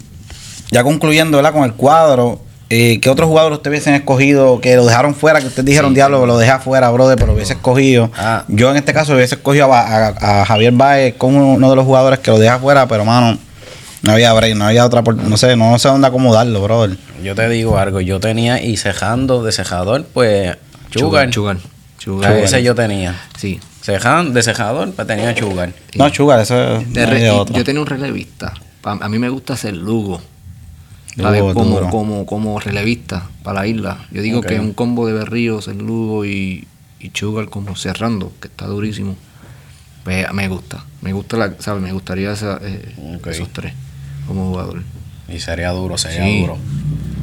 [0.71, 1.53] ya concluyendo ¿verdad?
[1.53, 5.39] con el cuadro, eh, ¿qué otros jugadores ustedes hubiesen escogido que lo dejaron fuera?
[5.39, 8.12] Que ustedes dijeron, diablo, lo dejé afuera, brother, pero lo hubiese escogido.
[8.17, 8.43] Ah.
[8.47, 11.86] Yo en este caso hubiese escogido a, a- a Javier Baez como uno de los
[11.86, 13.38] jugadores que lo deja afuera, pero mano,
[14.01, 16.97] no había break, no había otra, por- no sé, no sé dónde acomodarlo, brother.
[17.23, 20.56] Yo te digo algo, yo tenía y cejando de cejador, pues
[20.91, 21.30] Chugar.
[21.30, 21.58] Chugar.
[21.58, 22.32] A Chugar.
[22.38, 23.15] ese yo tenía.
[23.38, 23.60] Sí.
[23.82, 25.71] Cejan, de cejador, pues tenía Chugar.
[25.95, 28.53] No, Chugar, eso es no yo tenía un relevista.
[28.84, 30.21] A mí me gusta hacer Lugo.
[31.17, 31.53] Lugo, ¿sabes?
[31.53, 31.89] Como, duro.
[31.89, 33.97] como, como relevista para la isla.
[34.12, 34.45] Yo digo Ok.
[34.47, 36.67] que un combo de Berríos, el Lugo y,
[36.99, 39.15] y Sugar como cerrando, que está durísimo.
[40.03, 40.84] Pues me gusta.
[41.01, 41.82] Me gusta la, ¿sabes?
[41.84, 42.95] Me gustaría esa- eh,
[43.30, 43.73] esos tres
[44.27, 44.84] como jugador.
[45.27, 46.41] Y sería duro, sería Sí.
[46.41, 46.58] duro.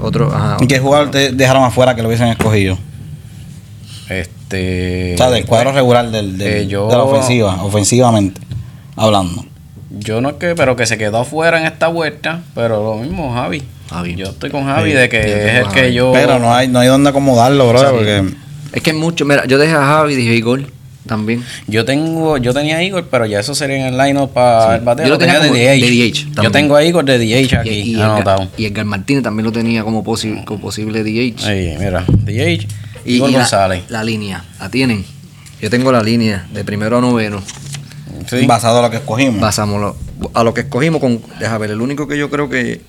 [0.00, 0.56] Otro, ajá.
[0.60, 2.76] ¿Y qué jugador te dejaron afuera que lo hubiesen escogido?
[4.08, 5.14] Este.
[5.14, 8.40] O sea, del cuadro regular del, del- eh, yo- de la ofensiva, ofensivamente,
[8.96, 9.46] hablando.
[9.98, 13.32] Yo no es que, pero que se quedó afuera en esta vuelta, pero lo mismo,
[13.34, 13.62] Javi.
[13.90, 14.14] Javi.
[14.16, 16.12] Yo estoy con Javi Sí, de que es el que yo.
[16.12, 18.24] Pero no hay, no hay dónde acomodarlo, bro, porque
[18.72, 19.24] Es que es mucho.
[19.24, 20.62] Mira, yo dejé a Javi, dije Igor
[21.06, 21.44] también.
[21.66, 24.74] Yo tengo, yo tenía a Igor, pero ya eso sería en el line para Sí.
[24.78, 25.04] el bateo.
[25.06, 25.80] Yo lo tenía de DH.
[25.80, 28.42] de DH Yo tengo a Igor de DH aquí, y, y anotado.
[28.44, 31.46] Edgar, y Edgar Martínez también lo tenía como, posi- como posible DH.
[31.46, 32.66] Ahí, mira, DH.
[33.04, 33.82] Y, Igor y la, González.
[33.90, 35.04] la línea, la tienen.
[35.60, 37.42] Yo tengo la línea de primero a noveno.
[38.26, 38.46] Sí.
[38.46, 39.40] basado a lo que escogimos.
[39.40, 39.96] Basámoslo
[40.34, 41.20] a lo que escogimos con.
[41.38, 42.80] Deja ver, el único que yo creo que.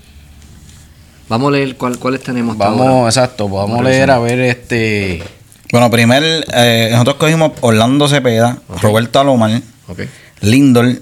[1.28, 3.08] Vamos a leer cuál, cuáles tenemos hasta Vamos, ahora.
[3.10, 5.24] exacto, vamos a leer a ver este.
[5.72, 10.02] Bueno, primero eh, nosotros cogimos Orlando Cepeda, Roberto Alomar, Ok.
[10.42, 11.02] Lindor,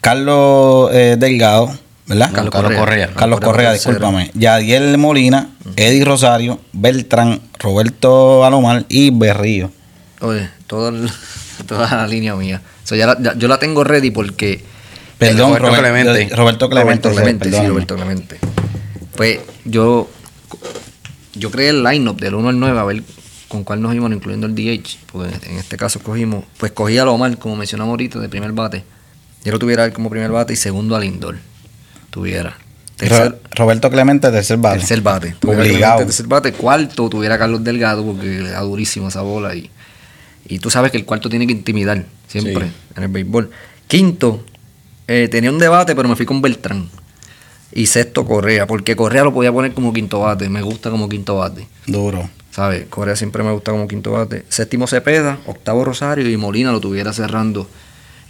[0.00, 1.70] Carlos eh, Delgado,
[2.06, 2.30] ¿verdad?
[2.32, 3.10] Carlos Correa.
[3.14, 4.30] Carlos Correa, discúlpame.
[4.34, 9.70] Yadiel Molina, Eddie Rosario, Beltrán, Roberto Alomar y Berrío.
[10.20, 11.10] Oye, todo el-
[11.66, 12.62] toda la línea mía.
[12.88, 14.62] O sea, ya la- ya- yo la tengo ready porque.
[15.18, 16.36] Perdón, Roberto Robert- Clemente.
[16.36, 17.08] Roberto Clemente.
[17.08, 17.66] Roberto Clemente, sí.
[17.68, 18.38] Roberto Clemente.
[19.14, 20.08] Pues yo.
[21.34, 23.02] Yo creé el lineup del 1 al 9 a ver
[23.48, 24.96] con cuál nos íbamos, incluyendo el DH.
[25.12, 26.44] Pues en este caso cogimos.
[26.56, 28.84] Pues cogí a Lomar, como mencionamos ahorita, de primer bate.
[29.44, 31.36] Yo lo tuviera él como primer bate y segundo a Lindor.
[32.10, 32.56] Tuviera.
[32.96, 34.78] Tercer, Roberto Clemente, tercer bate.
[34.78, 35.34] tercer bate.
[35.46, 35.58] Obligado.
[35.98, 36.52] Clemente, tercer bate.
[36.52, 39.54] Cuarto tuviera a Carlos Delgado porque le da durísimo esa bola.
[39.54, 39.70] Y,
[40.46, 42.72] y tú sabes que el cuarto tiene que intimidar siempre Sí.
[42.96, 43.50] en el béisbol.
[43.86, 44.44] Quinto,
[45.06, 46.88] eh, tenía un debate, pero me fui con Beltrán.
[47.72, 50.48] Y sexto, Correa, porque Correa lo podía poner como quinto bate.
[50.48, 51.66] Me gusta como quinto bate.
[51.86, 52.28] Duro.
[52.50, 52.86] ¿Sabes?
[52.88, 54.44] Correa siempre me gusta como quinto bate.
[54.48, 57.68] Séptimo Cepeda, octavo Rosario y Molina lo tuviera cerrando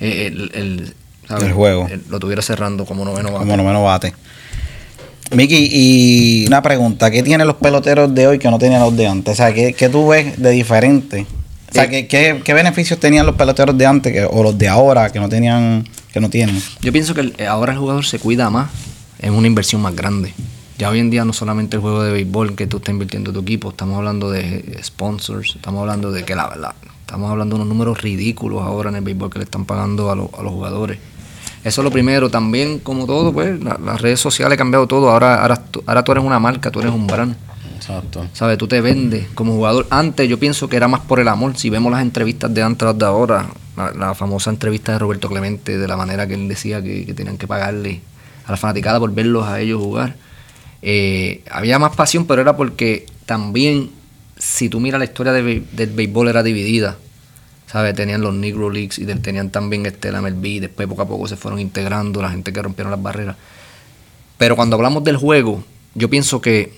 [0.01, 0.95] eh, el, el-
[1.29, 1.45] ¿sabes?
[1.45, 1.87] El juego.
[1.89, 3.39] El- lo tuviera cerrando como noveno bate.
[3.45, 4.13] Como no menos bate.
[5.31, 9.07] Miki, y una pregunta, ¿qué tienen los peloteros de hoy que no tenían los de
[9.07, 9.33] antes?
[9.35, 11.27] O sea, ¿qué, qué tú ves de diferente?
[11.71, 14.57] O sea, Eh, ¿qué, qué, qué beneficios tenían los peloteros de antes que- o los
[14.57, 16.61] de ahora que no tenían, que no tienen?
[16.81, 18.71] Yo pienso que el- eh, ahora el jugador se cuida más,
[19.19, 20.33] es una inversión más grande.
[20.79, 23.35] Ya hoy en día no solamente el juego de béisbol que tú estás invirtiendo en
[23.35, 27.63] tu equipo, estamos hablando de sponsors, estamos hablando de que la verdad, estamos hablando de
[27.63, 30.53] unos números ridículos ahora en el béisbol que le están pagando a, lo- a los
[30.53, 30.99] jugadores.
[31.65, 35.11] Eso es lo primero, también como todo, pues la- las redes sociales han cambiado todo,
[35.11, 37.35] ahora, ahora, ahora tú eres una marca, tú eres un brand.
[37.79, 38.27] Exacto.
[38.33, 38.59] ¿Sabes?
[38.59, 39.87] Tú te vendes como jugador.
[39.91, 41.57] Antes yo pienso que era más por el amor.
[41.57, 45.87] Si vemos las entrevistas de antes de ahora, la, famosa entrevista de Roberto Clemente, de
[45.89, 48.01] la manera que él decía que, que tenían que pagarle
[48.47, 50.17] a la fanaticada por verlos a ellos jugar.
[50.83, 53.91] eh, había más pasión, pero era porque también,
[54.37, 56.97] si tú miras la historia de del béisbol, era dividida.
[57.67, 57.95] ¿Sabes?
[57.95, 60.61] Tenían los Negro Leagues y del- tenían también este, la MLB.
[60.61, 63.37] Después, poco a poco, se fueron integrando la gente que rompieron las barreras.
[64.39, 65.63] Pero cuando hablamos del juego,
[65.95, 66.73] yo pienso que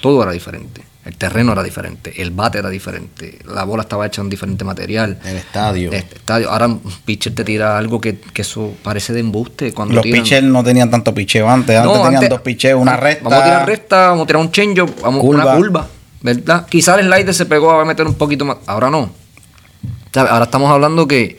[0.00, 0.82] todo era diferente.
[1.02, 5.18] El terreno era diferente, el bate era diferente, la bola estaba hecha en diferente material.
[5.24, 5.90] El estadio.
[5.92, 6.50] Este estadio.
[6.50, 9.72] Ahora un pitcher te tira algo que, que eso parece de embuste.
[9.72, 10.22] Cuando Los tiran.
[10.22, 11.74] pitchers no tenían tanto picheo antes.
[11.74, 13.24] Antes No, tenían antes- dos picheos, una recta.
[13.24, 15.44] Vamos a tirar recta, vamos a tirar un change vamos a Curva.
[15.44, 15.88] una curva.
[16.20, 16.66] ¿Verdad?
[16.68, 18.58] Quizás el slider se pegó a meter un poquito más.
[18.66, 19.10] Ahora no.
[20.14, 21.38] Ahora estamos hablando que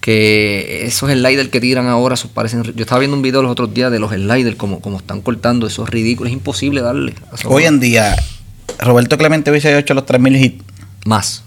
[0.00, 2.62] que esos sliders que tiran ahora, esos parecen.
[2.62, 5.66] Yo estaba viendo un video los otros días de los sliders, como, como están cortando,
[5.66, 7.14] eso es ridículo, es imposible darle.
[7.34, 8.16] esos- Hoy en día,
[8.78, 10.64] Roberto Clemente hubiese hecho los 3000 hits.
[11.04, 11.42] Más,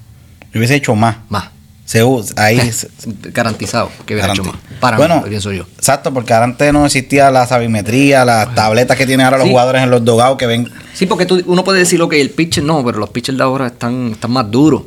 [0.53, 1.17] Hubiese hecho más.
[1.29, 1.49] más.
[1.85, 2.57] Se usa, ahí
[3.33, 4.55] Garantizado que hubiera hecho más.
[4.79, 5.65] Para bueno, mí, pienso yo.
[5.77, 9.51] Exacto, porque antes no existía la sabimetría, las tabletas que tienen ahora los Sí.
[9.51, 10.69] jugadores en los dogados que ven.
[10.93, 13.67] Sí, porque tú- uno puede decir, ok, el pitcher no, pero los pitchers de ahora
[13.67, 14.83] están, están más duros.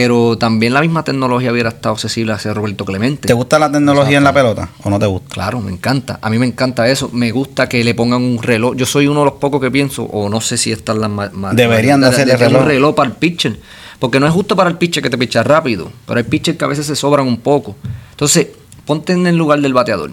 [0.00, 3.26] Pero también la misma tecnología hubiera estado accesible hacia Roberto Clemente.
[3.26, 5.28] ¿Te gusta la tecnología en la pelota o no te gusta?
[5.28, 6.20] Claro, me encanta.
[6.22, 7.10] A mí me encanta eso.
[7.12, 8.76] Me gusta que le pongan un reloj.
[8.76, 11.52] Yo soy uno de los pocos que pienso, o no sé si están las ma-
[11.52, 12.62] Deberían de hacerle reloj.
[12.62, 13.58] un reloj para el pitcher.
[13.98, 16.64] Porque no es justo para el pitcher que te picha rápido, pero hay pitchers que
[16.64, 17.74] a veces se sobran un poco.
[18.12, 18.46] Entonces,
[18.84, 20.12] ponte en el lugar del bateador.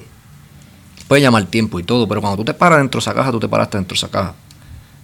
[1.08, 3.40] Puedes llamar tiempo y todo, pero cuando tú te paras dentro de esa caja, tú
[3.40, 4.34] te paraste dentro de esa caja.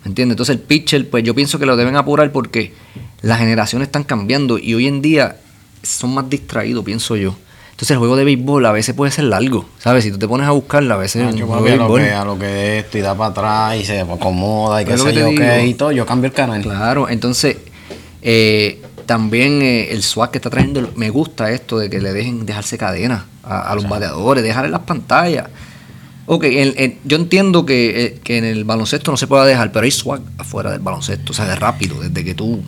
[0.04, 0.34] ¿Me entiendes?
[0.34, 2.74] Entonces el pitcher, pues yo pienso que lo deben apurar porque
[3.22, 5.38] las generaciones están cambiando y hoy en día
[5.84, 7.36] son más distraídos, pienso yo.
[7.72, 10.04] Entonces el juego de béisbol a veces puede ser largo, ¿sabes?
[10.04, 12.12] Si tú te pones a buscarla, a veces es un juego de a, lo que,
[12.12, 15.30] a lo que esto y da para atrás y se acomoda y qué sé yo
[15.36, 16.62] qué y todo, yo cambio el canal.
[16.62, 17.58] Claro, entonces
[18.22, 22.46] eh, también eh, el swag que está trayendo, me gusta esto de que le dejen
[22.46, 25.48] dejarse cadena a, a los bateadores, dejar en las pantallas.
[26.28, 29.72] Ok, el- el- yo entiendo que, eh, que en el baloncesto no se pueda dejar,
[29.72, 32.62] pero hay swag afuera del baloncesto, o sea, de rápido, desde que tú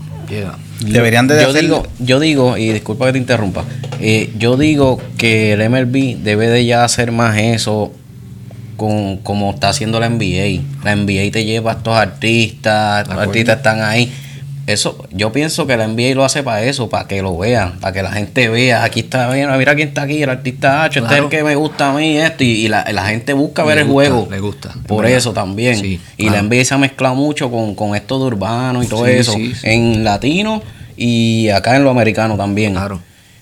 [0.80, 3.64] Deberían de yo hacer- digo, yo digo, y disculpa que te interrumpa,
[4.00, 7.92] eh, yo digo que el MLB debe de ya hacer más eso
[8.78, 10.62] con, como está haciendo la NBA.
[10.84, 13.22] La NBA te lleva a estos artistas, acuerdo.
[13.22, 14.12] artistas están ahí.
[14.66, 17.92] Eso, yo pienso que la NBA lo hace para eso, para que lo vean, para
[17.92, 21.14] que la gente vea, aquí está, mira, mira quién está aquí, el artista H, este
[21.16, 23.80] es el que me gusta a mí, esto, y, y la, la gente busca ver
[23.80, 24.26] el juego.
[24.32, 25.76] le gusta, Por eso también.
[25.78, 26.42] Sí, y claro.
[26.48, 29.34] la NBA se ha mezclado mucho con, con esto de urbano y todo Sí, eso,
[29.34, 30.62] sí, en latino
[30.96, 32.72] y acá en lo americano también.
[32.74, 33.02] Claro.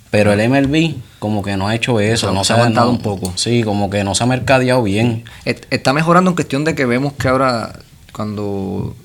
[0.09, 3.01] Pero el MLB como que no ha hecho eso, no se ha aguantado no- un
[3.01, 3.31] poco.
[3.35, 5.23] Sí, como que no se ha mercadeado bien.
[5.45, 7.73] Está mejorando en cuestión de que vemos que ahora
[8.11, 8.95] cuando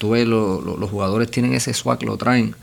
[0.00, 2.54] tú ves lo- lo- los jugadores tienen ese swag, lo traen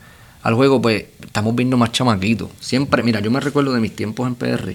[0.42, 2.48] al juego, pues estamos viendo más chamaquitos.
[2.60, 4.74] Siempre, mira, yo me recuerdo de mis tiempos en PR,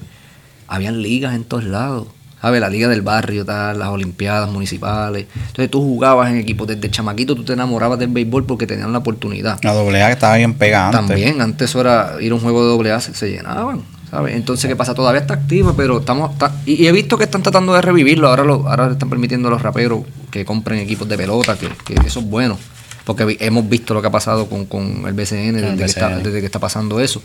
[0.68, 2.08] habían ligas en todos lados.
[2.42, 2.60] ¿Sabes?
[2.60, 5.28] La liga del barrio, tal, las olimpiadas municipales.
[5.34, 8.98] Entonces tú jugabas en equipos desde chamaquito, tú te enamorabas del béisbol porque tenían la
[8.98, 9.60] oportunidad.
[9.64, 11.08] La doble A que estaba bien pegada antes.
[11.08, 14.36] También, antes eso era ir a un juego de doble A, se, se llenaban, ¿sabes?
[14.36, 14.94] Entonces, ¿qué pasa?
[14.94, 16.38] Todavía está activa, pero estamos...
[16.38, 19.10] ta- y, y he visto que están tratando de revivirlo, ahora lo, ahora le están
[19.10, 20.02] permitiendo a los raperos
[20.34, 22.58] que compren equipos de pelota, que, que eso es bueno,
[23.06, 26.08] porque hemos visto lo que ha pasado con, con el BCN desde, el Que está,
[26.10, 26.24] BCN.
[26.24, 27.22] desde que está pasando eso.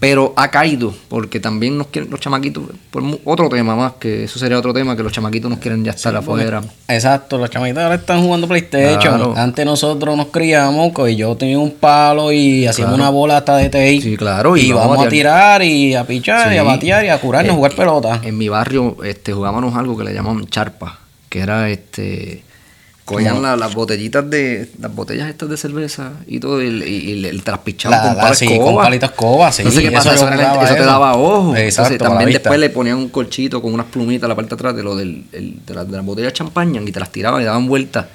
[0.00, 4.38] Pero ha caído, porque también nos quieren los chamaquitos, por otro tema más, que eso
[4.38, 6.62] sería otro tema, que los chamaquitos nos quieren ya estar afuera.
[6.88, 9.00] Exacto, los chamitos ahora están jugando PlayStation.
[9.18, 9.34] Claro.
[9.36, 13.02] Antes nosotros nos criamos, y yo tenía un palo y hacíamos Claro.
[13.02, 14.00] una bola hasta de TI.
[14.00, 15.62] Sí, claro, y Y, vamos a tirar.
[15.62, 18.20] y a pichar y a batear y a curarnos, Eh, a jugar pelota.
[18.24, 20.98] En mi barrio este, jugábamos algo que le llamaban charpa,
[21.34, 22.44] que era este
[23.04, 27.14] cogían la- las botellitas de las botellas estas de cerveza y todo y, y- y
[27.16, 28.64] le- te las pichaban La- con la- palo sí, escoba.
[28.72, 30.14] con palito escoba, sí, Entonces, ¿qué eso pasa?
[30.64, 31.56] Eso, te daba ojo.
[31.56, 34.50] Exacto, Entonces, la también después le ponían un colchito con unas plumitas a la parte
[34.50, 37.00] de atrás de lo del el- de, la, de las botellas de champaña y te
[37.00, 38.06] las tiraban y daban vueltas.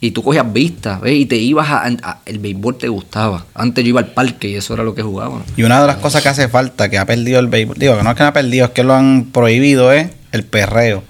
[0.00, 1.14] Y tú cogías vistas, ¿ves?
[1.14, 3.46] Y te ibas a, a- El béisbol te gustaba.
[3.54, 5.40] Antes yo iba al parque y eso era lo que jugaba.
[5.56, 8.02] Y una de las cosas que hace falta, que ha perdido el béisbol, digo que
[8.02, 11.02] no es que no ha perdido, es que lo han prohibido, es el perreo.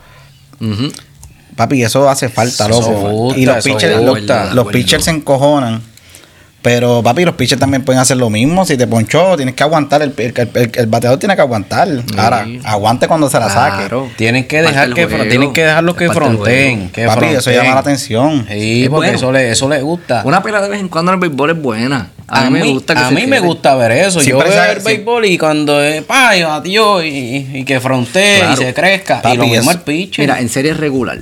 [0.60, 0.92] Ujú.
[1.56, 2.92] Papi, eso hace falta, Eso loco.
[3.10, 4.54] gusta, y los pitchers, gusta.
[4.54, 5.80] los, pitchers se encojonan.
[6.62, 8.64] Pero, papi, los pitchers también pueden hacer lo mismo.
[8.66, 10.02] Si te ponchó, tienes que aguantar.
[10.02, 11.86] El, el, el- el bateador tiene que aguantar.
[12.18, 13.88] Ahora, aguante cuando se la saque.
[14.16, 17.80] Tienen que dejar que tienen que dejarlos que Es fronteen, que Papi, eso llama la
[17.80, 18.46] atención.
[18.50, 19.16] Sí, Es porque bueno.
[19.16, 20.22] eso le eso le gusta.
[20.24, 22.10] Una pelea de vez en cuando en el béisbol es buena.
[22.26, 24.18] A, A, mí me mí, gusta que a se mí me gusta ver eso.
[24.20, 28.38] Siempre yo veo el béisbol y cuando eh, pa, y batió y, y que frontee
[28.40, 28.54] Claro.
[28.54, 29.22] y se crezca.
[29.22, 30.24] Papi, y lo mismo eso- el pitcher.
[30.24, 31.20] Mira, en serie regular,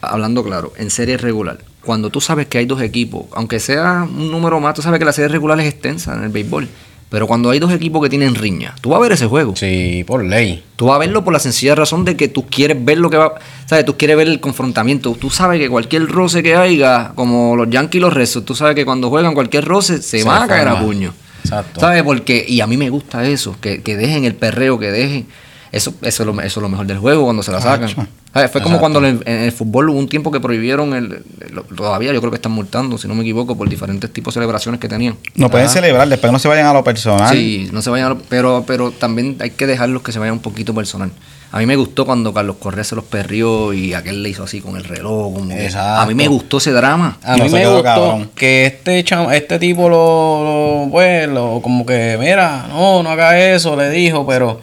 [0.00, 4.30] hablando claro, en serie regular, cuando tú sabes que hay dos equipos, aunque sea un
[4.30, 6.68] número más, tú sabes que la serie regular es extensa en el béisbol.
[7.10, 9.56] Pero cuando hay dos equipos que tienen riña, tú vas a ver ese juego.
[9.56, 10.62] Sí, por ley.
[10.76, 13.16] Tú vas a verlo por la sencilla razón de que tú quieres ver lo que
[13.16, 13.34] va.
[13.64, 13.86] ¿Sabes?
[13.86, 15.16] Tú quieres ver el confrontamiento.
[15.18, 18.74] Tú sabes que cualquier roce que haya, como los Yankees y los Rezos, tú sabes
[18.74, 21.14] que cuando juegan cualquier roce se, Se van a caer a puño.
[21.42, 21.80] Exacto.
[21.80, 22.02] ¿Sabes?
[22.02, 25.26] Porque, y a mí me gusta eso, que, que dejen el perreo, que dejen.
[25.72, 27.88] Eso, eso, es lo, eso es lo mejor del juego cuando se la sacan.
[27.88, 28.06] Cacho.
[28.38, 28.50] ¿Sabes?
[28.52, 28.92] Fue como Exacto.
[28.98, 32.20] cuando en el, en el fútbol hubo un tiempo que prohibieron el, el- todavía yo
[32.20, 35.16] creo que están multando, si no me equivoco, por diferentes tipos de celebraciones que tenían.
[35.34, 37.32] No pueden celebrar, después no se vayan a lo personal.
[37.34, 40.34] Sí, no se vayan, a lo- pero, pero también hay que dejarlos que se vayan
[40.34, 41.10] un poquito personal.
[41.50, 44.60] A mí me gustó cuando Carlos Correa se los perrió y aquel le hizo así
[44.60, 45.32] con el reloj.
[45.32, 47.16] como a mí me gustó ese drama.
[47.22, 48.30] A mí me gustó cabrón.
[48.34, 53.38] que este cham- este tipo lo, lo, pues, lo- como que, mira, no, no haga
[53.40, 54.60] eso, le dijo, pero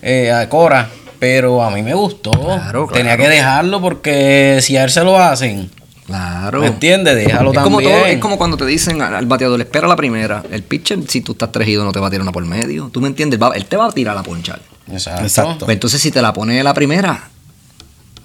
[0.00, 0.88] eh, a Cora,
[1.22, 2.32] pero a mí me gustó.
[2.32, 3.22] Claro, Tenía claro.
[3.22, 5.70] que dejarlo porque si a él se lo hacen,
[6.04, 6.58] Claro.
[6.62, 7.14] ¿me entiendes?
[7.14, 7.96] Déjalo Es como, también.
[7.96, 10.42] todo, es como cuando te dicen al, al bateador, espera la primera.
[10.50, 12.90] El pitcher, si tú estás tregido, no te va a tirar una por medio.
[12.92, 13.36] ¿Tú me entiendes?
[13.38, 14.60] Él va- él te va a tirar la ponchar.
[14.90, 15.22] Exacto.
[15.22, 15.64] Exacto.
[15.66, 17.28] Pues entonces, si te la pone la primera,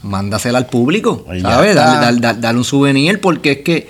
[0.01, 1.23] mándasela al público.
[1.23, 1.75] Pues ¿Sabes?
[1.75, 3.85] Dale, dale- dale- dale un souvenir porque es que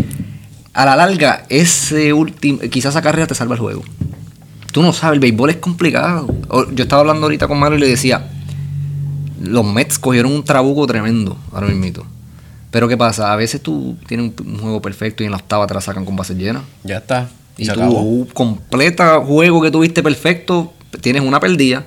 [0.73, 3.83] a la larga, ese último, quizás esa carrera te salva el juego.
[4.73, 6.27] Tú no sabes, el béisbol es complicado.
[6.73, 8.31] Yo estaba hablando ahorita con Mario y le decía,
[9.41, 12.03] los Mets cogieron un trabuco tremendo ahora mismo.
[12.71, 13.31] Pero ¿qué pasa?
[13.31, 16.05] A veces tú tienes un, un juego perfecto y en la octava te la sacan
[16.05, 16.63] con bases llenas.
[16.83, 17.29] Ya está.
[17.57, 18.01] Y acabó.
[18.01, 21.85] uh, completa juego que tuviste perfecto, tienes una perdida,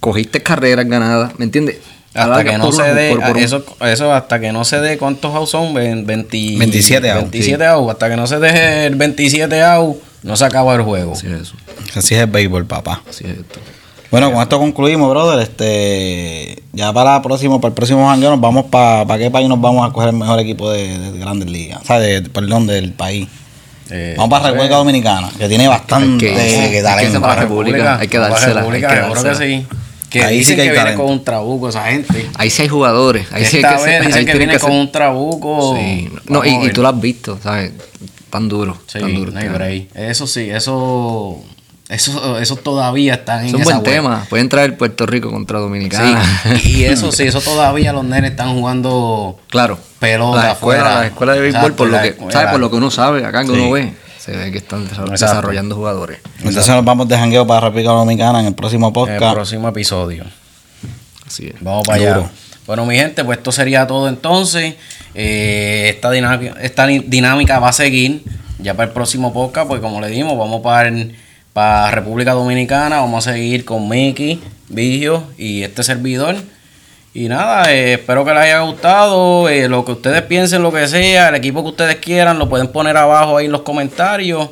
[0.00, 1.78] cogiste carreras ganadas, ¿me entiendes?
[2.14, 5.74] Hasta que no se dé, eso, eso hasta que no se dé, ¿cuántos outs son?
[5.74, 7.92] Ven- 20 27 outs, 27 outs.
[7.92, 11.12] Hasta que no se deje el 27 outs, no se acaba el juego.
[11.12, 11.54] Así es eso,
[11.94, 13.02] Así es el béisbol, papá.
[13.08, 13.60] así es esto.
[14.10, 15.40] Bueno, con esto concluimos, brother.
[15.40, 19.48] Este, ya para el próximo, para el próximo jangueo nos vamos para, para qué país
[19.48, 22.66] nos vamos a coger el mejor equipo de, de Grandes Ligas, o sea, de, perdón,
[22.66, 23.28] del país.
[23.90, 28.08] Eh, Vamos para República Dominicana, que tiene bastante Hay que- hay que para República, hay
[28.08, 29.50] que dársela, República, hay que seguro que dársela.
[29.60, 29.66] sí.
[30.10, 31.02] Que Ahí sí que hay que, viene talento.
[31.04, 32.30] con un trabuco esa gente.
[32.36, 34.58] Ahí sí hay jugadores, ahí sí hay que vez ser- dicen ahí que tienen viene
[34.58, 35.76] con ser- un trabuco.
[35.76, 36.08] Sí.
[36.28, 37.72] No, y, tú lo has visto, ¿sabes?
[38.30, 39.32] Tan duro, Sí, tan duro.
[39.32, 39.88] no hay este break.
[39.96, 41.42] Eso sí, eso,
[41.88, 43.90] eso, eso todavía está en Es un esa buen vuelta.
[43.90, 44.26] tema.
[44.28, 46.22] Pueden traer Puerto Rico contra Dominicana.
[46.60, 49.78] Sí, y eso sí, eso todavía los nenes están jugando claro.
[49.98, 51.00] pelota la escuela, afuera.
[51.00, 52.12] la escuela de béisbol, por lo que.
[52.12, 53.52] Por lo que uno sabe, acá que Sí.
[53.52, 55.10] uno ve, se ve que están Exacto.
[55.12, 56.18] desarrollando jugadores.
[56.38, 59.34] Entonces nos vamos de jangueo para República Dominicana en el próximo En el podcast.
[59.34, 60.24] próximo episodio.
[61.26, 61.54] Así es.
[61.60, 62.30] Vamos para allá.
[62.66, 64.74] Bueno, mi gente, pues esto sería todo entonces.
[65.14, 68.22] Eh, esta, dinámica, esta dinámica va a seguir
[68.58, 71.16] ya para el próximo podcast, pues como le dimos, vamos para, el-
[71.90, 76.36] República Dominicana, vamos a seguir con Mickey, Vigio y este servidor.
[77.14, 79.48] Y nada, eh, espero que les haya gustado.
[79.48, 82.68] eh, lo que ustedes piensen, lo que sea, el equipo que ustedes quieran, lo pueden
[82.68, 84.50] poner abajo ahí en los comentarios.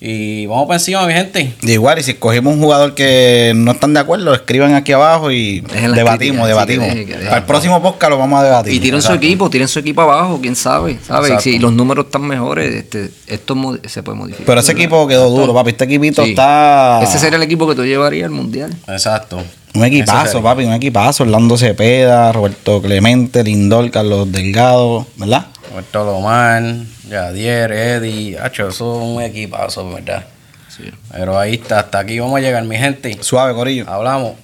[0.00, 1.54] Y vamos para encima, mi gente.
[1.60, 5.32] Y igual, y si escogimos un jugador que no están de acuerdo, escriban aquí abajo
[5.32, 6.88] y debatimos, críticas, debatimos.
[6.88, 7.14] que.
[7.24, 8.74] Para el próximo podcast lo vamos a debatir.
[8.74, 11.30] Y tienen su equipo, tienen su equipo abajo, quién sabe, ¿sabes?
[11.30, 11.42] Exacto.
[11.50, 14.46] Si los números están mejores, este, esto se puede modificar.
[14.46, 15.70] Pero ese equipo quedó duro, papi.
[15.70, 16.30] Este equipito Sí.
[16.30, 17.00] está.
[17.02, 18.72] Ese sería el equipo que tú llevarías al mundial.
[18.86, 19.42] Exacto.
[19.74, 21.24] Un equipazo, papi, un equipazo.
[21.24, 25.46] Orlando Cepeda, Roberto Clemente, Lindor, Carlos Delgado, ¿verdad?
[25.70, 26.62] Roberto Lomar,
[27.08, 30.24] Yadier, Eddie, hacho, eso es un equipazo, ¿verdad?
[30.68, 30.84] Sí.
[31.10, 33.16] Pero ahí está, hasta aquí vamos a llegar, mi gente.
[33.22, 33.88] Suave, Corillo.
[33.88, 34.34] Hablamos.